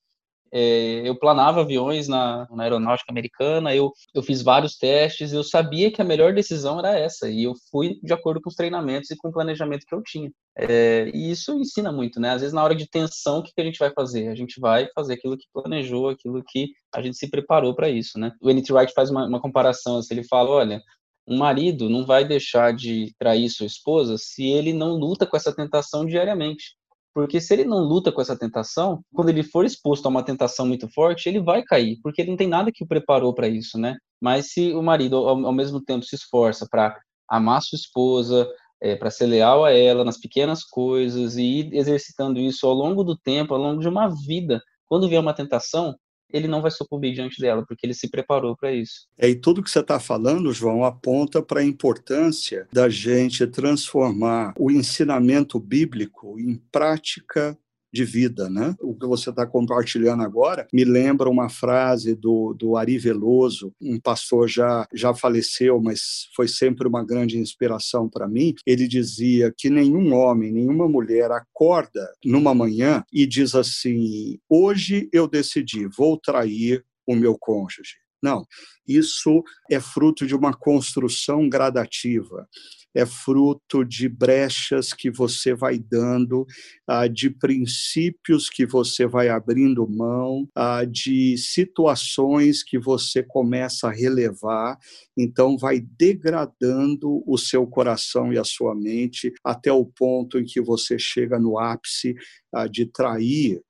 [0.57, 5.91] é, eu planava aviões na, na, aeronáutica americana, eu, eu fiz vários testes, eu sabia
[5.91, 9.17] que a melhor decisão era essa, e eu fui de acordo com os treinamentos e
[9.17, 10.31] com o planejamento que eu tinha.
[10.57, 12.29] É, e isso ensina muito, né?
[12.29, 14.29] Às vezes, na hora de tensão, o que, que a gente vai fazer?
[14.29, 18.17] A gente vai fazer aquilo que planejou, aquilo que a gente se preparou para isso,
[18.17, 18.31] né?
[18.41, 18.71] O N.T.
[18.71, 20.81] Wright faz uma, uma comparação, assim, ele fala, olha,
[21.27, 25.53] um marido não vai deixar de trair sua esposa se ele não luta com essa
[25.53, 26.75] tentação diariamente.
[27.15, 30.67] Porque se ele não luta com essa tentação, quando ele for exposto a uma tentação
[30.67, 33.77] muito forte, ele vai cair, porque ele não tem nada que o preparou para isso,
[33.79, 33.95] né?
[34.21, 36.93] Mas se o marido, ao, ao mesmo tempo, se esforça para
[37.29, 38.45] amar sua esposa,
[38.81, 43.01] é, para ser leal a ela nas pequenas coisas e ir exercitando isso ao longo
[43.01, 45.95] do tempo, ao longo de uma vida, quando vier uma tentação,
[46.35, 49.07] ele não vai sucumbir diante dela, porque ele se preparou para isso.
[49.17, 54.53] É, e tudo que você está falando, João, aponta para a importância da gente transformar
[54.59, 57.57] o ensinamento bíblico em prática
[57.95, 58.75] de vida, né?
[58.81, 63.99] O que você está compartilhando agora me lembra uma frase do, do Ari Veloso, um
[63.99, 68.53] pastor já, já faleceu, mas foi sempre uma grande inspiração para mim.
[68.65, 75.27] Ele dizia que nenhum homem, nenhuma mulher acorda numa manhã e diz assim: hoje eu
[75.27, 78.04] decidi, vou trair o meu cônjuge.
[78.25, 78.45] Não,
[78.87, 82.47] isso é fruto de uma construção gradativa
[82.95, 86.45] é fruto de brechas que você vai dando,
[86.87, 93.91] ah, de princípios que você vai abrindo mão, ah, de situações que você começa a
[93.91, 94.79] relevar,
[95.17, 100.61] então vai degradando o seu coração e a sua mente até o ponto em que
[100.61, 102.15] você chega no ápice
[102.53, 103.61] ah, de trair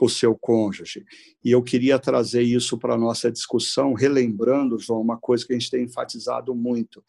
[0.00, 1.04] o seu cônjuge.
[1.44, 5.58] E eu queria trazer isso para a nossa discussão, relembrando, João, uma coisa que a
[5.58, 7.02] gente tem enfatizado muito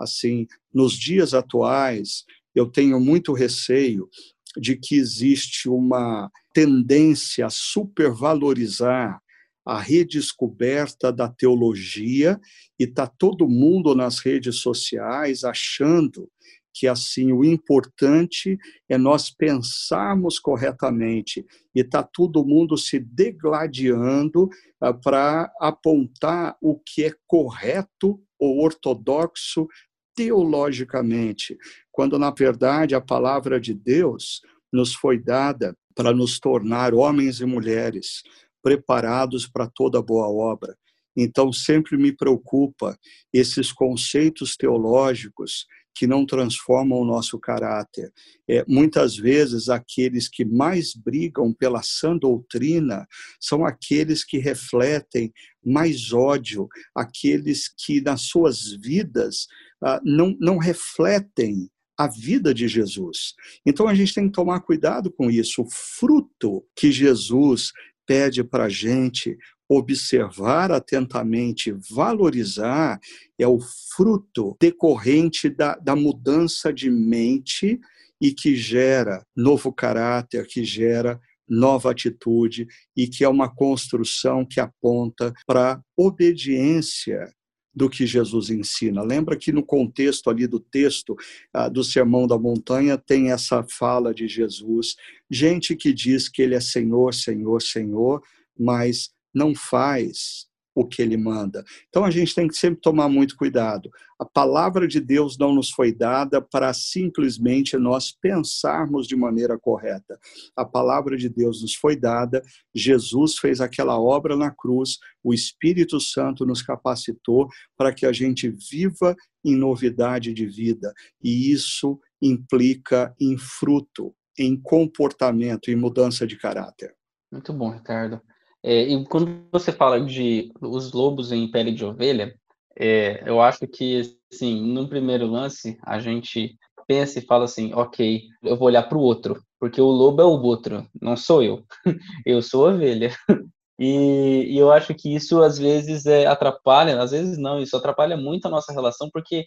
[0.00, 2.24] assim, nos dias atuais,
[2.54, 4.08] eu tenho muito receio
[4.56, 9.20] de que existe uma tendência a supervalorizar
[9.64, 12.40] a redescoberta da teologia
[12.78, 16.28] e está todo mundo nas redes sociais achando
[16.72, 24.94] que assim o importante é nós pensarmos corretamente e está todo mundo se degladiando uh,
[25.02, 29.68] para apontar o que é correto ou ortodoxo
[30.14, 31.56] teologicamente,
[31.90, 34.40] quando na verdade a palavra de Deus
[34.72, 38.22] nos foi dada para nos tornar homens e mulheres
[38.62, 40.76] preparados para toda boa obra.
[41.16, 42.96] Então sempre me preocupa
[43.32, 45.66] esses conceitos teológicos
[46.00, 48.10] que não transformam o nosso caráter.
[48.48, 53.06] É, muitas vezes, aqueles que mais brigam pela sã doutrina
[53.38, 55.30] são aqueles que refletem
[55.62, 59.46] mais ódio, aqueles que nas suas vidas
[59.84, 63.34] ah, não, não refletem a vida de Jesus.
[63.66, 65.60] Então a gente tem que tomar cuidado com isso.
[65.60, 67.72] O fruto que Jesus
[68.06, 69.36] pede para a gente
[69.70, 72.98] observar atentamente, valorizar,
[73.38, 73.60] é o
[73.94, 77.78] fruto decorrente da, da mudança de mente
[78.20, 84.58] e que gera novo caráter, que gera nova atitude e que é uma construção que
[84.58, 87.32] aponta para obediência
[87.72, 89.02] do que Jesus ensina.
[89.02, 91.16] Lembra que no contexto ali do texto
[91.54, 94.96] ah, do Sermão da Montanha tem essa fala de Jesus,
[95.30, 98.20] gente que diz que ele é Senhor, Senhor, Senhor,
[98.58, 101.64] mas não faz o que ele manda.
[101.88, 103.90] Então a gente tem que sempre tomar muito cuidado.
[104.18, 110.18] A palavra de Deus não nos foi dada para simplesmente nós pensarmos de maneira correta.
[110.56, 112.42] A palavra de Deus nos foi dada,
[112.74, 118.48] Jesus fez aquela obra na cruz, o Espírito Santo nos capacitou para que a gente
[118.48, 119.14] viva
[119.44, 120.92] em novidade de vida.
[121.22, 126.94] E isso implica em fruto, em comportamento, em mudança de caráter.
[127.32, 128.20] Muito bom, Ricardo.
[128.62, 132.34] É, e quando você fala de os lobos em pele de ovelha,
[132.78, 138.22] é, eu acho que, assim, no primeiro lance, a gente pensa e fala assim, ok,
[138.42, 141.64] eu vou olhar para o outro, porque o lobo é o outro, não sou eu.
[142.26, 143.14] eu sou ovelha.
[143.82, 148.14] E, e, eu acho que isso às vezes é, atrapalha, às vezes não, isso atrapalha
[148.14, 149.46] muito a nossa relação, porque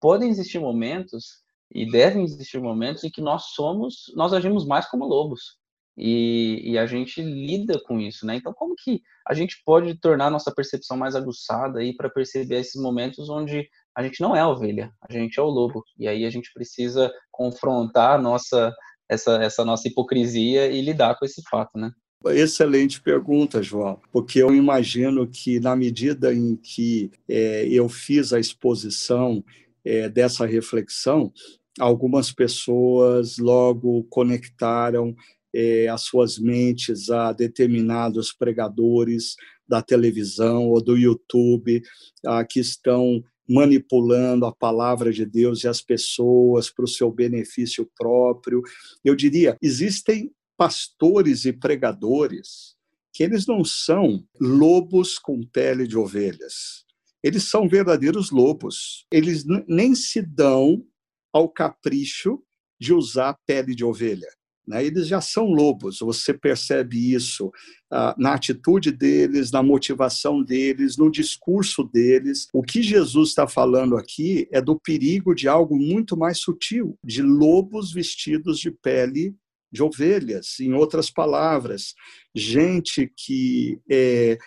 [0.00, 5.04] podem existir momentos e devem existir momentos em que nós somos, nós agimos mais como
[5.04, 5.58] lobos.
[5.96, 8.34] E, e, a gente lida com isso, né?
[8.34, 12.80] Então, como que a gente pode tornar nossa percepção mais aguçada aí para perceber esses
[12.80, 16.24] momentos onde a gente não é a ovelha, a gente é o lobo, e aí
[16.24, 18.74] a gente precisa confrontar nossa
[19.08, 21.92] essa, essa nossa hipocrisia e lidar com esse fato, né?
[22.26, 28.40] Excelente pergunta, João, porque eu imagino que na medida em que é, eu fiz a
[28.40, 29.44] exposição
[29.84, 31.30] é, dessa reflexão,
[31.78, 35.14] algumas pessoas logo conectaram
[35.54, 39.36] é, as suas mentes a determinados pregadores
[39.66, 41.82] da televisão ou do YouTube
[42.26, 47.88] ah, que estão manipulando a palavra de Deus e as pessoas para o seu benefício
[47.96, 48.62] próprio.
[49.04, 52.74] Eu diria, existem pastores e pregadores
[53.12, 56.84] que eles não são lobos com pele de ovelhas.
[57.22, 59.06] Eles são verdadeiros lobos.
[59.10, 60.84] Eles nem se dão
[61.32, 62.42] ao capricho
[62.78, 64.28] de usar pele de ovelha.
[64.66, 64.84] Né?
[64.84, 67.52] Eles já são lobos, você percebe isso
[67.90, 72.48] ah, na atitude deles, na motivação deles, no discurso deles.
[72.52, 77.22] O que Jesus está falando aqui é do perigo de algo muito mais sutil, de
[77.22, 79.34] lobos vestidos de pele
[79.74, 81.94] de ovelhas, em outras palavras,
[82.32, 84.38] gente que é,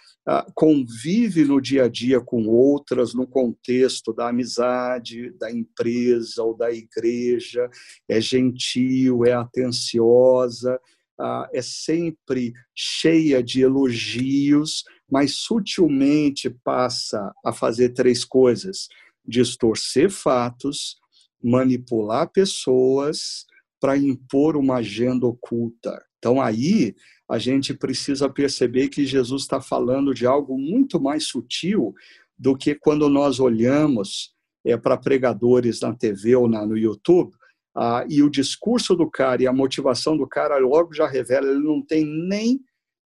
[0.56, 6.72] convive no dia a dia com outras no contexto da amizade, da empresa ou da
[6.72, 7.70] igreja,
[8.08, 10.80] é gentil, é atenciosa,
[11.54, 18.88] é sempre cheia de elogios, mas sutilmente passa a fazer três coisas:
[19.26, 20.96] distorcer fatos,
[21.44, 23.46] manipular pessoas
[23.80, 26.04] para impor uma agenda oculta.
[26.18, 26.96] Então aí
[27.30, 31.94] a gente precisa perceber que Jesus está falando de algo muito mais sutil
[32.38, 34.34] do que quando nós olhamos
[34.66, 37.36] é, para pregadores na TV ou na, no YouTube
[37.76, 41.64] ah, e o discurso do cara e a motivação do cara logo já revela, ele
[41.64, 42.60] não tem nem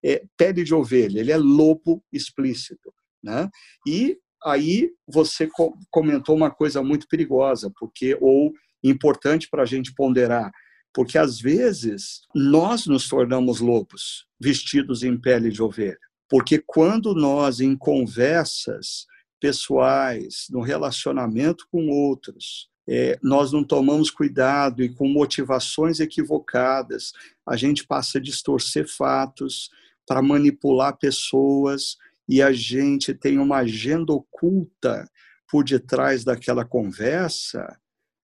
[0.04, 2.94] é, pele de ovelha, ele é lobo explícito.
[3.22, 3.50] Né?
[3.86, 5.50] E aí você
[5.90, 8.54] comentou uma coisa muito perigosa, porque ou
[8.84, 10.52] importante para a gente ponderar.
[10.94, 15.98] Porque às vezes nós nos tornamos lobos vestidos em pele de ovelha.
[16.30, 19.06] Porque quando nós, em conversas
[19.40, 27.12] pessoais, no relacionamento com outros, é, nós não tomamos cuidado e com motivações equivocadas,
[27.48, 29.70] a gente passa a distorcer fatos
[30.06, 31.96] para manipular pessoas
[32.28, 35.10] e a gente tem uma agenda oculta
[35.50, 37.78] por detrás daquela conversa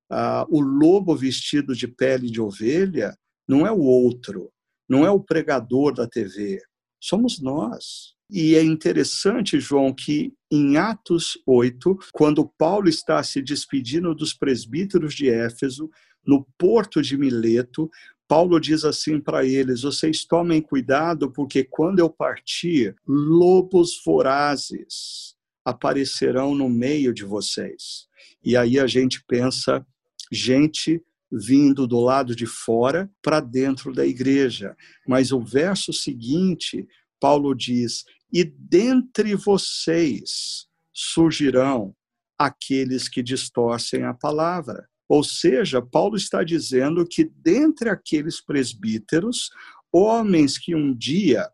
[0.09, 4.51] ah, o lobo vestido de pele de ovelha não é o outro,
[4.87, 6.61] não é o pregador da TV,
[6.99, 8.15] somos nós.
[8.29, 15.13] E é interessante, João, que em Atos 8, quando Paulo está se despedindo dos presbíteros
[15.13, 15.89] de Éfeso,
[16.25, 17.89] no porto de Mileto,
[18.27, 26.53] Paulo diz assim para eles: vocês tomem cuidado, porque quando eu partir, lobos vorazes aparecerão
[26.53, 28.07] no meio de vocês.
[28.43, 29.85] E aí a gente pensa
[30.31, 31.01] gente
[31.31, 34.75] vindo do lado de fora para dentro da igreja.
[35.07, 36.87] Mas o verso seguinte,
[37.19, 41.95] Paulo diz: E dentre vocês surgirão
[42.37, 44.87] aqueles que distorcem a palavra.
[45.09, 49.49] Ou seja, Paulo está dizendo que dentre aqueles presbíteros,
[49.91, 51.49] homens que um dia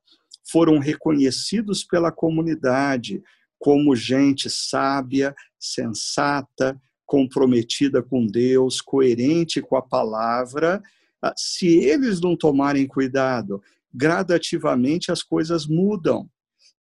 [0.52, 3.22] foram reconhecidos pela comunidade
[3.60, 10.82] como gente sábia, sensata, comprometida com Deus, coerente com a palavra,
[11.22, 13.62] ah, se eles não tomarem cuidado,
[13.94, 16.30] gradativamente as coisas mudam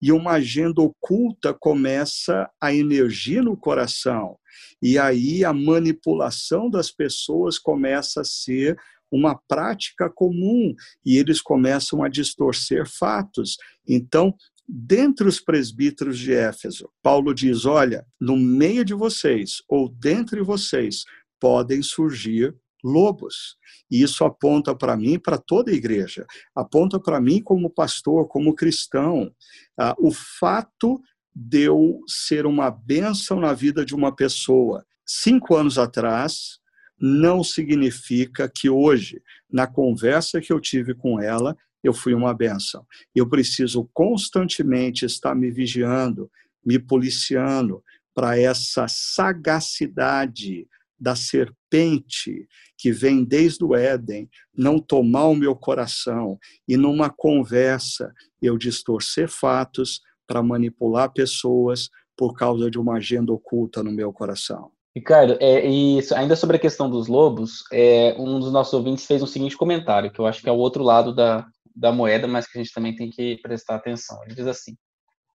[0.01, 4.37] e uma agenda oculta começa a emergir no coração.
[4.81, 8.77] E aí a manipulação das pessoas começa a ser
[9.09, 10.73] uma prática comum
[11.05, 13.55] e eles começam a distorcer fatos.
[13.87, 14.35] Então,
[14.75, 16.89] dentre os presbíteros de Éfeso.
[17.03, 21.03] Paulo diz: olha, no meio de vocês, ou dentre vocês,
[21.39, 23.55] podem surgir lobos.
[23.89, 28.55] E isso aponta para mim, para toda a igreja, aponta para mim como pastor, como
[28.55, 29.31] cristão.
[29.79, 30.99] Ah, o fato
[31.35, 36.59] de eu ser uma bênção na vida de uma pessoa cinco anos atrás
[36.99, 39.21] não significa que hoje,
[39.51, 42.85] na conversa que eu tive com ela, eu fui uma benção.
[43.13, 46.31] Eu preciso constantemente estar me vigiando,
[46.65, 50.67] me policiando para essa sagacidade
[50.99, 58.13] da serpente que vem desde o Éden não tomar o meu coração e numa conversa
[58.41, 64.71] eu distorcer fatos para manipular pessoas por causa de uma agenda oculta no meu coração.
[64.95, 69.23] Ricardo, é, e ainda sobre a questão dos lobos, é, um dos nossos ouvintes fez
[69.23, 72.47] um seguinte comentário, que eu acho que é o outro lado da, da moeda, mas
[72.47, 74.21] que a gente também tem que prestar atenção.
[74.23, 74.75] Ele diz assim: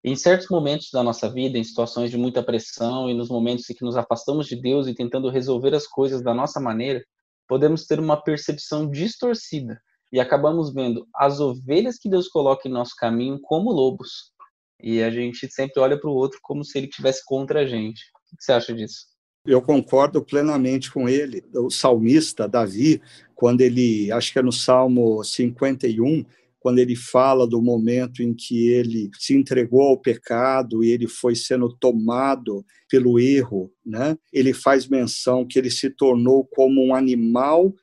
[0.05, 3.75] em certos momentos da nossa vida, em situações de muita pressão e nos momentos em
[3.75, 7.03] que nos afastamos de Deus e tentando resolver as coisas da nossa maneira,
[7.49, 9.81] podemos ter uma percepção distorcida
[10.13, 14.33] e acabamos vendo as ovelhas que Deus coloca em nosso caminho como lobos.
[14.79, 18.03] E a gente sempre olha para o outro como se ele estivesse contra a gente.
[18.31, 19.14] O que você acha disso?
[19.47, 21.45] Eu concordo plenamente com ele.
[21.55, 23.03] O salmista Davi,
[23.35, 26.25] quando ele, acho que é no Salmo 51,
[26.59, 31.37] quando ele fala do momento em que ele se entregou ao pecado e ele foi
[31.37, 34.17] sendo tomado pelo erro, né?
[34.33, 37.75] Ele faz menção que ele se tornou como um animal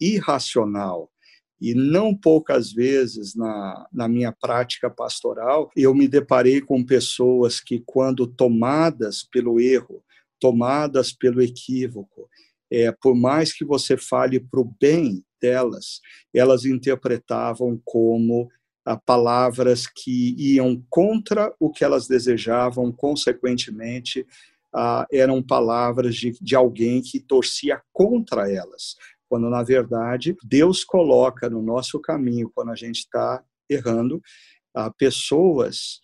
[0.00, 1.10] irracional.
[1.60, 7.82] E não poucas vezes na, na minha prática pastoral, eu me deparei com pessoas que,
[7.84, 10.02] quando tomadas pelo erro,
[10.40, 12.28] tomadas pelo equívoco,
[12.72, 16.00] é, por mais que você fale para o bem delas,
[16.34, 18.48] elas interpretavam como
[18.84, 24.26] ah, palavras que iam contra o que elas desejavam, consequentemente,
[24.72, 28.94] ah, eram palavras de, de alguém que torcia contra elas
[29.30, 34.20] quando na verdade Deus coloca no nosso caminho, quando a gente está errando,
[34.98, 36.00] pessoas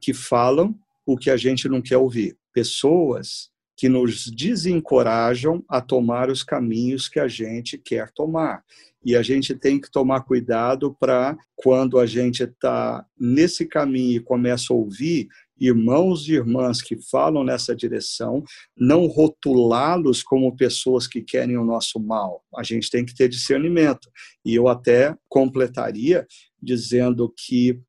[0.00, 0.74] que falam
[1.04, 3.50] o que a gente não quer ouvir, pessoas
[3.80, 8.62] que nos desencorajam a tomar os caminhos que a gente quer tomar.
[9.02, 14.22] E a gente tem que tomar cuidado para, quando a gente está nesse caminho e
[14.22, 15.28] começa a ouvir,
[15.58, 18.44] irmãos e irmãs que falam nessa direção,
[18.76, 22.44] não rotulá-los como pessoas que querem o nosso mal.
[22.54, 24.10] A gente tem que ter discernimento.
[24.44, 26.26] E eu até completaria
[26.62, 27.80] dizendo que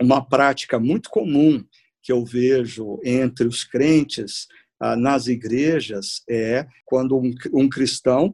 [0.00, 1.62] uma prática muito comum
[2.02, 4.48] que eu vejo entre os crentes
[4.96, 8.32] nas igrejas é quando um, um cristão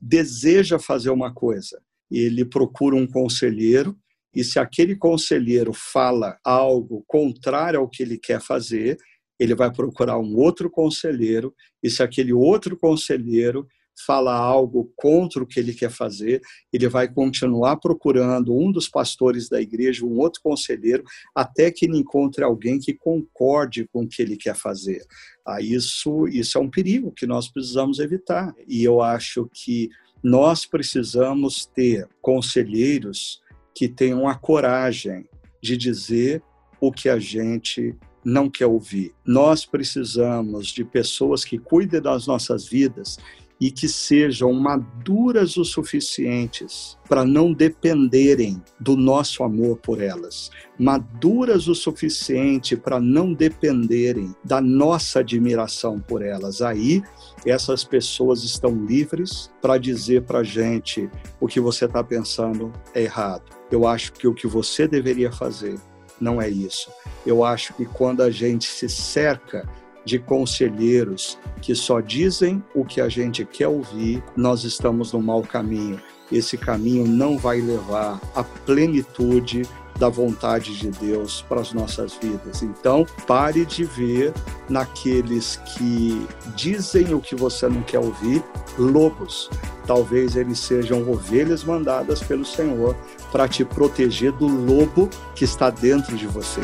[0.00, 1.80] deseja fazer uma coisa,
[2.10, 3.96] ele procura um conselheiro
[4.34, 8.98] e se aquele conselheiro fala algo contrário ao que ele quer fazer,
[9.40, 13.66] ele vai procurar um outro conselheiro, e se aquele outro conselheiro
[14.04, 16.40] fala algo contra o que ele quer fazer,
[16.72, 21.98] ele vai continuar procurando um dos pastores da igreja, um outro conselheiro, até que ele
[21.98, 25.04] encontre alguém que concorde com o que ele quer fazer.
[25.46, 28.54] Ah, isso, isso é um perigo que nós precisamos evitar.
[28.66, 29.88] E eu acho que
[30.22, 33.40] nós precisamos ter conselheiros
[33.74, 35.28] que tenham a coragem
[35.62, 36.42] de dizer
[36.80, 37.94] o que a gente
[38.24, 39.14] não quer ouvir.
[39.24, 43.18] Nós precisamos de pessoas que cuidem das nossas vidas
[43.60, 51.68] e que sejam maduras o suficientes para não dependerem do nosso amor por elas, maduras
[51.68, 56.60] o suficiente para não dependerem da nossa admiração por elas.
[56.60, 57.02] Aí,
[57.46, 61.08] essas pessoas estão livres para dizer para a gente
[61.40, 63.44] o que você está pensando é errado.
[63.70, 65.78] Eu acho que o que você deveria fazer
[66.20, 66.90] não é isso.
[67.24, 69.68] Eu acho que quando a gente se cerca
[70.06, 75.42] de conselheiros que só dizem o que a gente quer ouvir, nós estamos no mau
[75.42, 76.00] caminho.
[76.30, 79.62] Esse caminho não vai levar à plenitude
[79.98, 82.62] da vontade de Deus para as nossas vidas.
[82.62, 84.32] Então, pare de ver
[84.68, 88.44] naqueles que dizem o que você não quer ouvir,
[88.78, 89.50] lobos.
[89.86, 92.94] Talvez eles sejam ovelhas mandadas pelo Senhor
[93.32, 96.60] para te proteger do lobo que está dentro de você.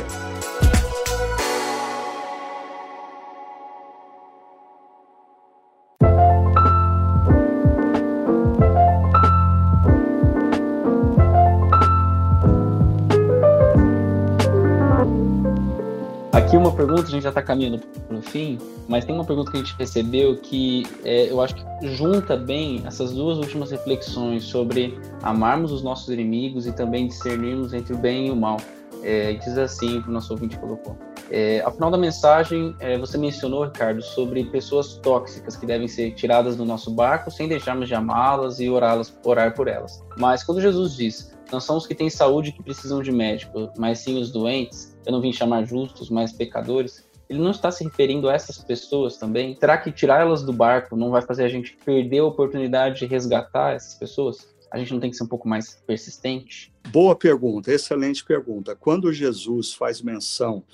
[16.87, 18.59] Pergunta, a gente já está caminhando para o fim,
[18.89, 21.65] mas tem uma pergunta que a gente recebeu que é, eu acho que
[21.95, 27.95] junta bem essas duas últimas reflexões sobre amarmos os nossos inimigos e também discernirmos entre
[27.95, 28.57] o bem e o mal.
[29.05, 30.97] É, diz assim, que o nosso ouvinte colocou.
[31.29, 36.13] É, ao final da mensagem, é, você mencionou, Ricardo, sobre pessoas tóxicas que devem ser
[36.13, 40.05] tiradas do nosso barco sem deixarmos de amá-las e orá-las, orar por elas.
[40.17, 43.99] Mas quando Jesus diz, não são os que têm saúde que precisam de médico, mas
[43.99, 48.29] sim os doentes, eu não vim chamar justos, mas pecadores, ele não está se referindo
[48.29, 49.57] a essas pessoas também?
[49.59, 53.75] Será que tirá-las do barco não vai fazer a gente perder a oportunidade de resgatar
[53.75, 54.53] essas pessoas?
[54.71, 56.73] A gente não tem que ser um pouco mais persistente?
[56.89, 58.75] Boa pergunta, excelente pergunta.
[58.77, 60.65] Quando Jesus faz menção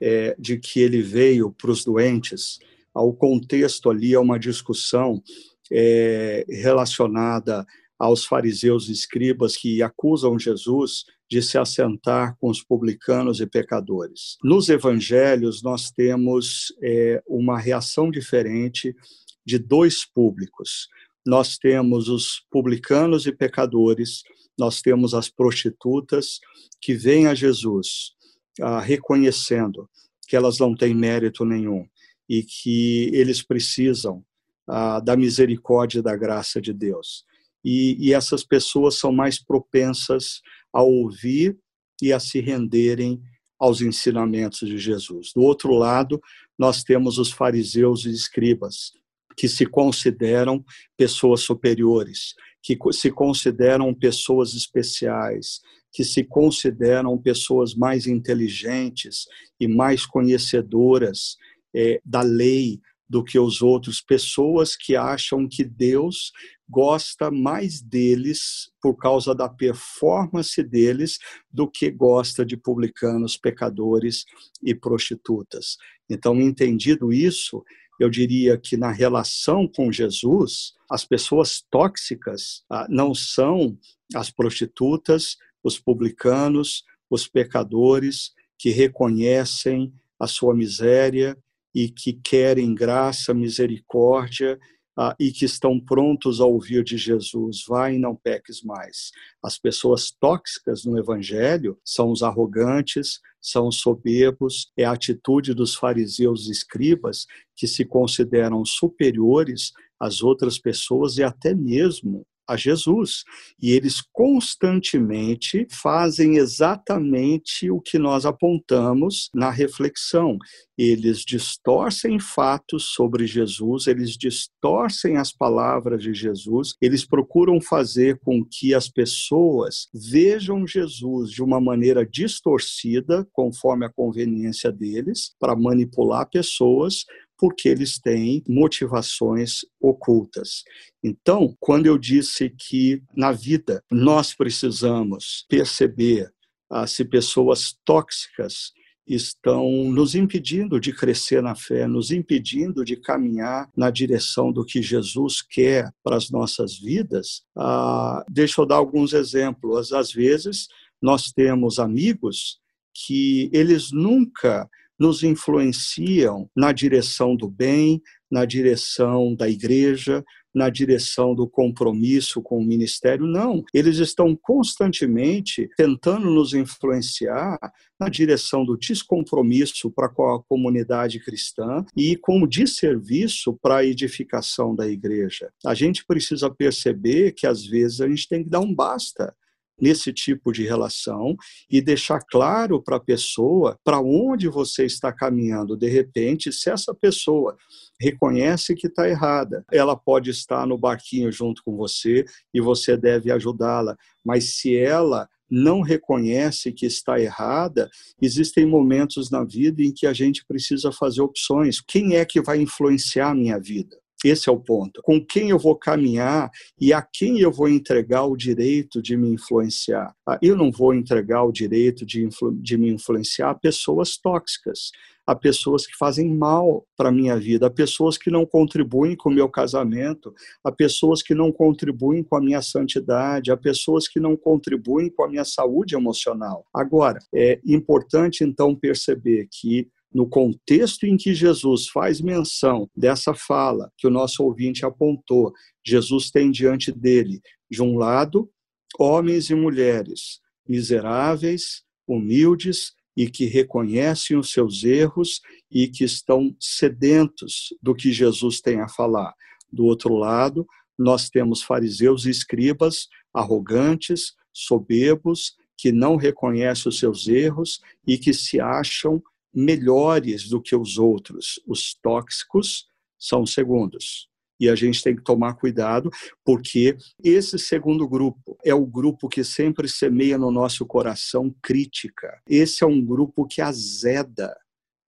[0.00, 2.58] é, de que ele veio para os doentes,
[2.94, 5.22] o contexto ali é uma discussão
[5.70, 7.66] é, relacionada
[7.98, 14.36] aos fariseus e escribas que acusam Jesus de se assentar com os publicanos e pecadores.
[14.44, 18.94] Nos evangelhos, nós temos é, uma reação diferente
[19.42, 20.88] de dois públicos.
[21.26, 24.22] Nós temos os publicanos e pecadores,
[24.58, 26.38] nós temos as prostitutas
[26.78, 28.12] que vêm a Jesus
[28.60, 29.88] ah, reconhecendo
[30.28, 31.86] que elas não têm mérito nenhum
[32.28, 34.22] e que eles precisam
[34.68, 37.24] ah, da misericórdia e da graça de Deus.
[37.64, 40.42] E, e essas pessoas são mais propensas
[40.72, 41.58] a ouvir
[42.00, 43.20] e a se renderem
[43.58, 45.32] aos ensinamentos de Jesus.
[45.34, 46.20] Do outro lado,
[46.58, 48.92] nós temos os fariseus e escribas,
[49.36, 50.64] que se consideram
[50.96, 55.60] pessoas superiores, que se consideram pessoas especiais,
[55.92, 59.26] que se consideram pessoas mais inteligentes
[59.60, 61.36] e mais conhecedoras
[61.74, 66.32] é, da lei do que os outros, pessoas que acham que Deus
[66.72, 71.18] gosta mais deles por causa da performance deles
[71.52, 74.24] do que gosta de publicanos, pecadores
[74.62, 75.76] e prostitutas.
[76.08, 77.62] Então, entendido isso,
[78.00, 83.78] eu diria que na relação com Jesus, as pessoas tóxicas ah, não são
[84.14, 91.36] as prostitutas, os publicanos, os pecadores que reconhecem a sua miséria
[91.74, 94.58] e que querem graça, misericórdia
[94.96, 99.10] ah, e que estão prontos a ouvir de Jesus: vai e não peques mais.
[99.42, 105.74] As pessoas tóxicas no Evangelho são os arrogantes, são os soberbos, é a atitude dos
[105.74, 107.26] fariseus e escribas
[107.56, 113.24] que se consideram superiores às outras pessoas e até mesmo a Jesus.
[113.60, 120.38] E eles constantemente fazem exatamente o que nós apontamos na reflexão.
[120.76, 128.44] Eles distorcem fatos sobre Jesus, eles distorcem as palavras de Jesus, eles procuram fazer com
[128.44, 136.28] que as pessoas vejam Jesus de uma maneira distorcida, conforme a conveniência deles, para manipular
[136.28, 137.04] pessoas,
[137.38, 140.62] porque eles têm motivações ocultas.
[141.02, 146.32] Então, quando eu disse que na vida nós precisamos perceber
[146.70, 148.72] ah, se pessoas tóxicas
[149.06, 154.80] estão nos impedindo de crescer na fé, nos impedindo de caminhar na direção do que
[154.80, 157.42] Jesus quer para as nossas vidas.
[157.56, 159.92] Ah, deixa eu dar alguns exemplos.
[159.92, 160.68] Às vezes,
[161.00, 162.60] nós temos amigos
[162.94, 164.68] que eles nunca
[165.02, 168.00] nos influenciam na direção do bem,
[168.30, 170.22] na direção da igreja,
[170.54, 173.26] na direção do compromisso com o ministério.
[173.26, 177.58] Não, eles estão constantemente tentando nos influenciar
[177.98, 184.72] na direção do descompromisso para com a comunidade cristã e como desserviço para a edificação
[184.72, 185.50] da igreja.
[185.66, 189.34] A gente precisa perceber que às vezes a gente tem que dar um basta
[189.82, 191.36] nesse tipo de relação
[191.68, 195.76] e deixar claro para a pessoa para onde você está caminhando.
[195.76, 197.56] De repente, se essa pessoa
[198.00, 202.24] reconhece que está errada, ela pode estar no barquinho junto com você
[202.54, 203.96] e você deve ajudá-la.
[204.24, 210.12] Mas se ela não reconhece que está errada, existem momentos na vida em que a
[210.12, 211.80] gente precisa fazer opções.
[211.80, 214.01] Quem é que vai influenciar a minha vida?
[214.24, 215.02] Esse é o ponto.
[215.02, 216.50] Com quem eu vou caminhar
[216.80, 220.14] e a quem eu vou entregar o direito de me influenciar?
[220.26, 222.28] Ah, eu não vou entregar o direito de,
[222.60, 224.90] de me influenciar a pessoas tóxicas,
[225.26, 229.28] a pessoas que fazem mal para a minha vida, a pessoas que não contribuem com
[229.28, 234.18] o meu casamento, a pessoas que não contribuem com a minha santidade, a pessoas que
[234.18, 236.66] não contribuem com a minha saúde emocional.
[236.74, 243.90] Agora, é importante então perceber que no contexto em que Jesus faz menção dessa fala
[243.96, 245.52] que o nosso ouvinte apontou,
[245.84, 247.40] Jesus tem diante dele,
[247.70, 248.50] de um lado,
[248.98, 255.40] homens e mulheres miseráveis, humildes e que reconhecem os seus erros
[255.70, 259.34] e que estão sedentos do que Jesus tem a falar.
[259.70, 260.66] Do outro lado,
[260.98, 268.32] nós temos fariseus e escribas arrogantes, soberbos, que não reconhecem os seus erros e que
[268.32, 269.22] se acham
[269.54, 271.60] melhores do que os outros.
[271.66, 272.86] Os tóxicos
[273.18, 274.28] são segundos.
[274.58, 276.08] E a gente tem que tomar cuidado,
[276.44, 282.40] porque esse segundo grupo é o grupo que sempre semeia no nosso coração crítica.
[282.48, 284.56] Esse é um grupo que azeda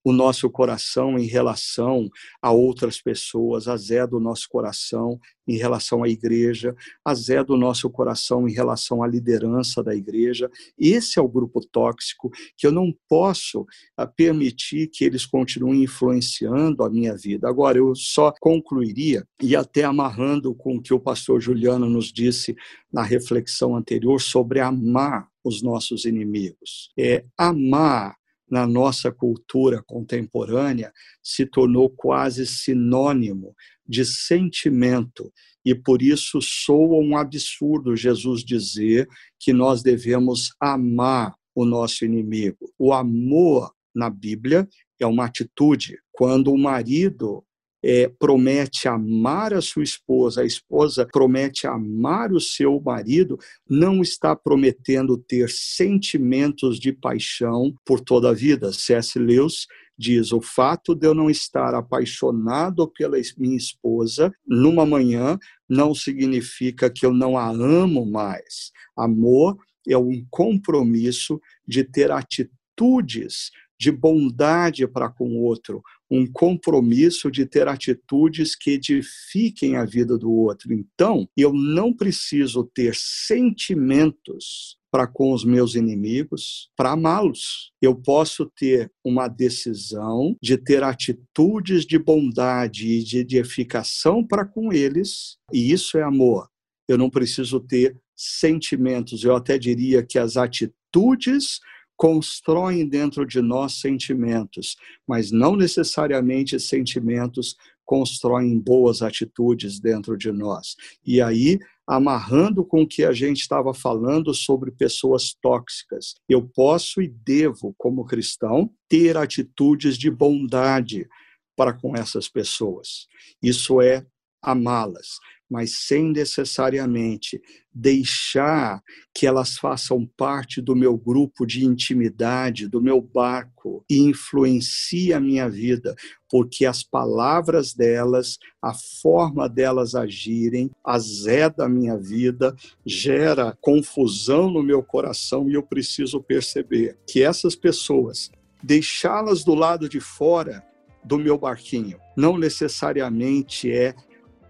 [0.05, 2.11] o nosso coração em relação
[2.43, 6.75] a outras pessoas, azeda o nosso coração em relação à igreja,
[7.05, 10.51] azeda o nosso coração em relação à liderança da igreja.
[10.79, 16.83] Esse é o grupo tóxico que eu não posso ah, permitir que eles continuem influenciando
[16.83, 17.49] a minha vida.
[17.49, 22.55] Agora, eu só concluiria, e até amarrando com o que o pastor Juliano nos disse
[22.93, 26.91] na reflexão anterior sobre amar os nossos inimigos.
[26.99, 28.17] É amar
[28.49, 30.93] na nossa cultura contemporânea
[31.23, 33.55] se tornou quase sinônimo
[33.87, 35.33] de sentimento
[35.65, 42.71] e por isso soa um absurdo Jesus dizer que nós devemos amar o nosso inimigo.
[42.79, 44.69] O amor na Bíblia
[45.01, 45.99] é uma atitude.
[46.13, 47.45] Quando o marido
[47.87, 54.35] é, promete amar a sua esposa, a esposa promete amar o seu marido, não está
[54.35, 58.73] prometendo ter sentimentos de paixão por toda a vida.
[58.73, 59.19] C.S.
[59.19, 59.67] Lewis
[59.99, 66.89] diz: o fato de eu não estar apaixonado pela minha esposa numa manhã não significa
[66.89, 68.73] que eu não a amo mais.
[68.97, 75.83] Amor é um compromisso de ter atitudes de bondade para com o outro,
[76.15, 80.73] um compromisso de ter atitudes que edifiquem a vida do outro.
[80.73, 87.73] Então, eu não preciso ter sentimentos para com os meus inimigos, para amá-los.
[87.83, 94.73] Eu posso ter uma decisão de ter atitudes de bondade e de edificação para com
[94.73, 96.49] eles, e isso é amor.
[96.89, 101.59] Eu não preciso ter sentimentos, eu até diria que as atitudes
[101.97, 104.77] constroem dentro de nós sentimentos,
[105.07, 110.75] mas não necessariamente sentimentos constroem boas atitudes dentro de nós.
[111.05, 117.03] E aí, amarrando com o que a gente estava falando sobre pessoas tóxicas, eu posso
[117.03, 121.07] e devo, como cristão, ter atitudes de bondade
[121.55, 123.07] para com essas pessoas.
[123.43, 124.05] Isso é
[124.43, 125.19] amá-las
[125.51, 127.41] mas sem necessariamente
[127.73, 128.81] deixar
[129.13, 135.21] que elas façam parte do meu grupo de intimidade, do meu barco, e influencie a
[135.21, 135.95] minha vida,
[136.31, 138.73] porque as palavras delas, a
[139.03, 142.55] forma delas agirem, azeda a minha vida,
[142.87, 148.31] gera confusão no meu coração e eu preciso perceber que essas pessoas,
[148.63, 150.65] deixá-las do lado de fora
[151.05, 153.95] do meu barquinho, não necessariamente é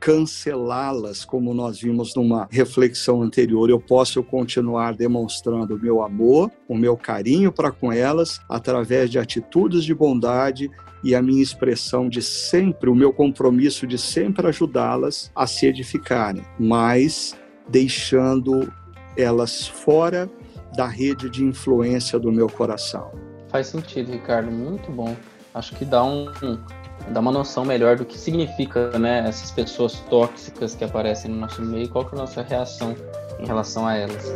[0.04, 3.70] cancelá-las, como nós vimos numa reflexão anterior.
[3.70, 9.18] Eu posso continuar demonstrando o meu amor, o meu carinho para com elas, através de
[9.18, 10.70] atitudes de bondade
[11.02, 16.44] e a minha expressão de sempre, o meu compromisso de sempre ajudá-las a se edificarem,
[16.60, 17.34] mas
[17.70, 18.70] deixando
[19.16, 20.30] elas fora
[20.76, 23.10] da rede de influência do meu coração.
[23.48, 25.16] Faz sentido, Ricardo, muito bom.
[25.54, 26.26] Acho que dá um,
[27.10, 31.62] dar uma noção melhor do que significa, né, essas pessoas tóxicas que aparecem no nosso
[31.62, 32.94] meio e qual que é a nossa reação
[33.38, 34.32] em relação a elas.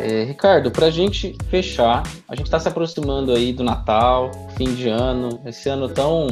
[0.00, 4.74] É, Ricardo, para a gente fechar, a gente está se aproximando aí do Natal, fim
[4.74, 6.26] de ano, esse ano tão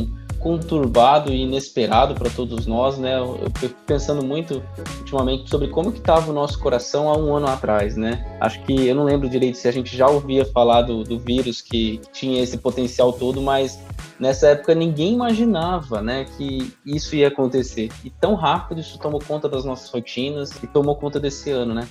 [0.46, 3.18] conturbado e inesperado para todos nós, né?
[3.18, 4.62] Eu fico pensando muito
[5.00, 8.24] ultimamente sobre como que estava o nosso coração há um ano atrás, né?
[8.40, 11.60] Acho que eu não lembro direito se a gente já ouvia falar do, do vírus
[11.60, 13.80] que tinha esse potencial todo, mas
[14.20, 17.90] nessa época ninguém imaginava, né, que isso ia acontecer.
[18.04, 21.88] E tão rápido isso tomou conta das nossas rotinas e tomou conta desse ano, né?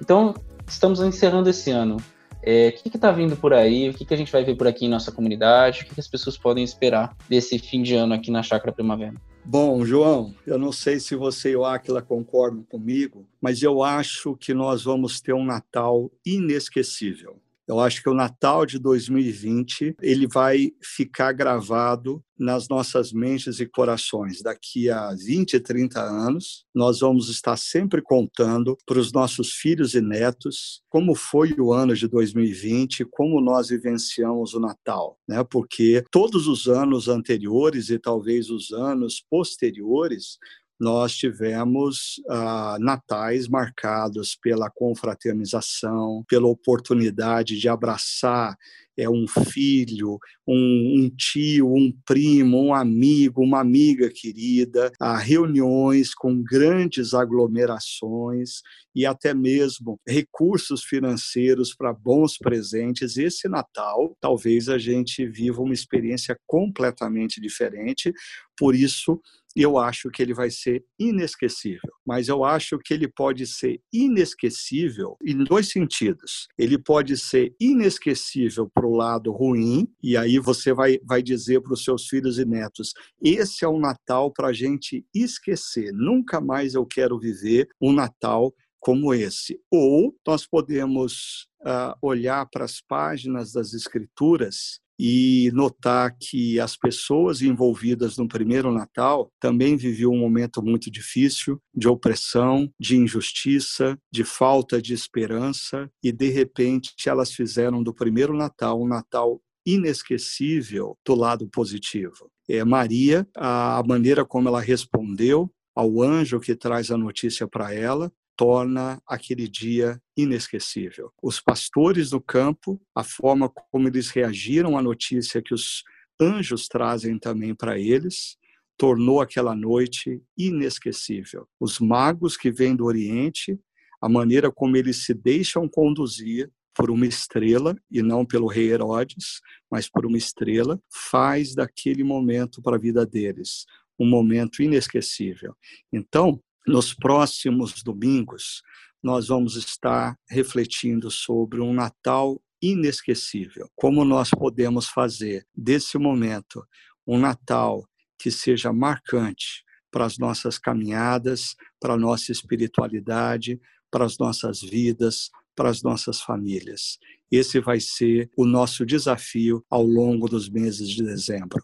[0.00, 0.34] Então,
[0.66, 1.98] estamos encerrando esse ano.
[2.42, 3.88] É, o que está vindo por aí?
[3.88, 5.82] O que, que a gente vai ver por aqui em nossa comunidade?
[5.82, 9.14] O que, que as pessoas podem esperar desse fim de ano aqui na Chácara Primavera?
[9.44, 14.36] Bom, João, eu não sei se você e o Aquila concordam comigo, mas eu acho
[14.36, 17.41] que nós vamos ter um Natal inesquecível.
[17.66, 23.66] Eu acho que o Natal de 2020 ele vai ficar gravado nas nossas mentes e
[23.66, 24.42] corações.
[24.42, 30.00] Daqui a 20, 30 anos, nós vamos estar sempre contando para os nossos filhos e
[30.00, 35.44] netos como foi o ano de 2020, como nós vivenciamos o Natal, né?
[35.44, 40.36] Porque todos os anos anteriores e talvez os anos posteriores
[40.82, 48.56] nós tivemos ah, natais marcados pela confraternização, pela oportunidade de abraçar
[48.96, 56.14] é um filho, um, um, tio, um primo, um amigo, uma amiga querida, a reuniões
[56.14, 58.60] com grandes aglomerações
[58.94, 63.16] e até mesmo recursos financeiros para bons presentes.
[63.16, 68.12] Esse Natal, talvez a gente viva uma experiência completamente diferente,
[68.58, 69.20] por isso
[69.56, 71.90] eu acho que ele vai ser inesquecível.
[72.06, 76.46] Mas eu acho que ele pode ser inesquecível em dois sentidos.
[76.58, 81.74] Ele pode ser inesquecível para o lado ruim, e aí você vai, vai dizer para
[81.74, 82.92] os seus filhos e netos:
[83.22, 85.92] esse é um Natal para a gente esquecer.
[85.92, 89.60] Nunca mais eu quero viver um Natal como esse.
[89.70, 97.42] Ou nós podemos uh, olhar para as páginas das Escrituras e notar que as pessoas
[97.42, 104.22] envolvidas no primeiro Natal também viviam um momento muito difícil de opressão, de injustiça, de
[104.22, 111.16] falta de esperança e de repente elas fizeram do primeiro Natal um Natal inesquecível do
[111.16, 112.30] lado positivo.
[112.48, 118.12] É Maria, a maneira como ela respondeu ao anjo que traz a notícia para ela,
[118.36, 121.12] torna aquele dia inesquecível.
[121.22, 125.82] Os pastores do campo, a forma como eles reagiram à notícia que os
[126.20, 128.36] anjos trazem também para eles,
[128.76, 131.46] tornou aquela noite inesquecível.
[131.60, 133.58] Os magos que vêm do Oriente,
[134.00, 139.40] a maneira como eles se deixam conduzir por uma estrela, e não pelo rei Herodes,
[139.70, 140.80] mas por uma estrela,
[141.10, 143.66] faz daquele momento para a vida deles
[143.98, 145.54] um momento inesquecível.
[145.92, 148.62] Então, nos próximos domingos,
[149.02, 153.68] nós vamos estar refletindo sobre um Natal inesquecível.
[153.74, 156.64] Como nós podemos fazer desse momento
[157.06, 157.84] um Natal
[158.18, 163.60] que seja marcante para as nossas caminhadas, para a nossa espiritualidade,
[163.90, 166.98] para as nossas vidas, para as nossas famílias.
[167.30, 171.62] Esse vai ser o nosso desafio ao longo dos meses de dezembro.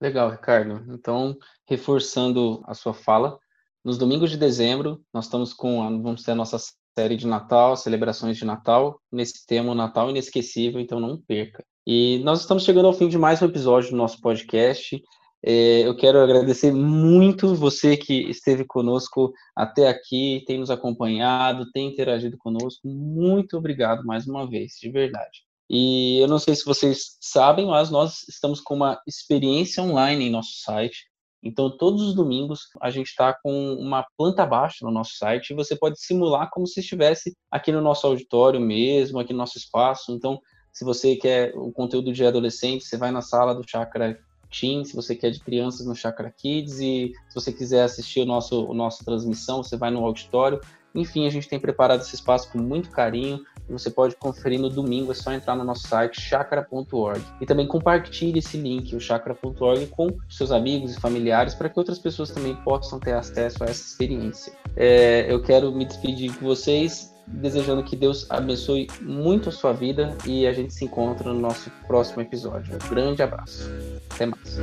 [0.00, 0.84] Legal, Ricardo.
[0.92, 1.36] Então,
[1.66, 3.38] reforçando a sua fala,
[3.84, 6.58] nos domingos de dezembro, nós estamos com, vamos ter a nossa
[6.98, 11.64] série de Natal, celebrações de Natal, nesse tema Natal Inesquecível, então não perca.
[11.86, 15.02] E nós estamos chegando ao fim de mais um episódio do nosso podcast.
[15.42, 21.88] É, eu quero agradecer muito você que esteve conosco até aqui, tem nos acompanhado, tem
[21.88, 22.86] interagido conosco.
[22.86, 25.42] Muito obrigado mais uma vez, de verdade.
[25.70, 30.30] E eu não sei se vocês sabem, mas nós estamos com uma experiência online em
[30.30, 31.09] nosso site.
[31.42, 35.56] Então, todos os domingos a gente está com uma planta baixa no nosso site e
[35.56, 40.12] você pode simular como se estivesse aqui no nosso auditório mesmo, aqui no nosso espaço.
[40.12, 40.38] Então,
[40.72, 44.18] se você quer o conteúdo de adolescente, você vai na sala do Chakra
[44.50, 48.26] Team, se você quer de crianças no Chakra Kids e se você quiser assistir o
[48.26, 50.60] nosso, o nosso transmissão, você vai no auditório.
[50.94, 55.12] Enfim, a gente tem preparado esse espaço com muito carinho você pode conferir no domingo,
[55.12, 57.22] é só entrar no nosso site chakra.org.
[57.40, 61.98] E também compartilhe esse link, o chakra.org, com seus amigos e familiares, para que outras
[61.98, 64.52] pessoas também possam ter acesso a essa experiência.
[64.76, 70.16] É, eu quero me despedir de vocês, desejando que Deus abençoe muito a sua vida
[70.26, 72.74] e a gente se encontra no nosso próximo episódio.
[72.74, 73.70] Um grande abraço.
[74.14, 74.58] Até mais.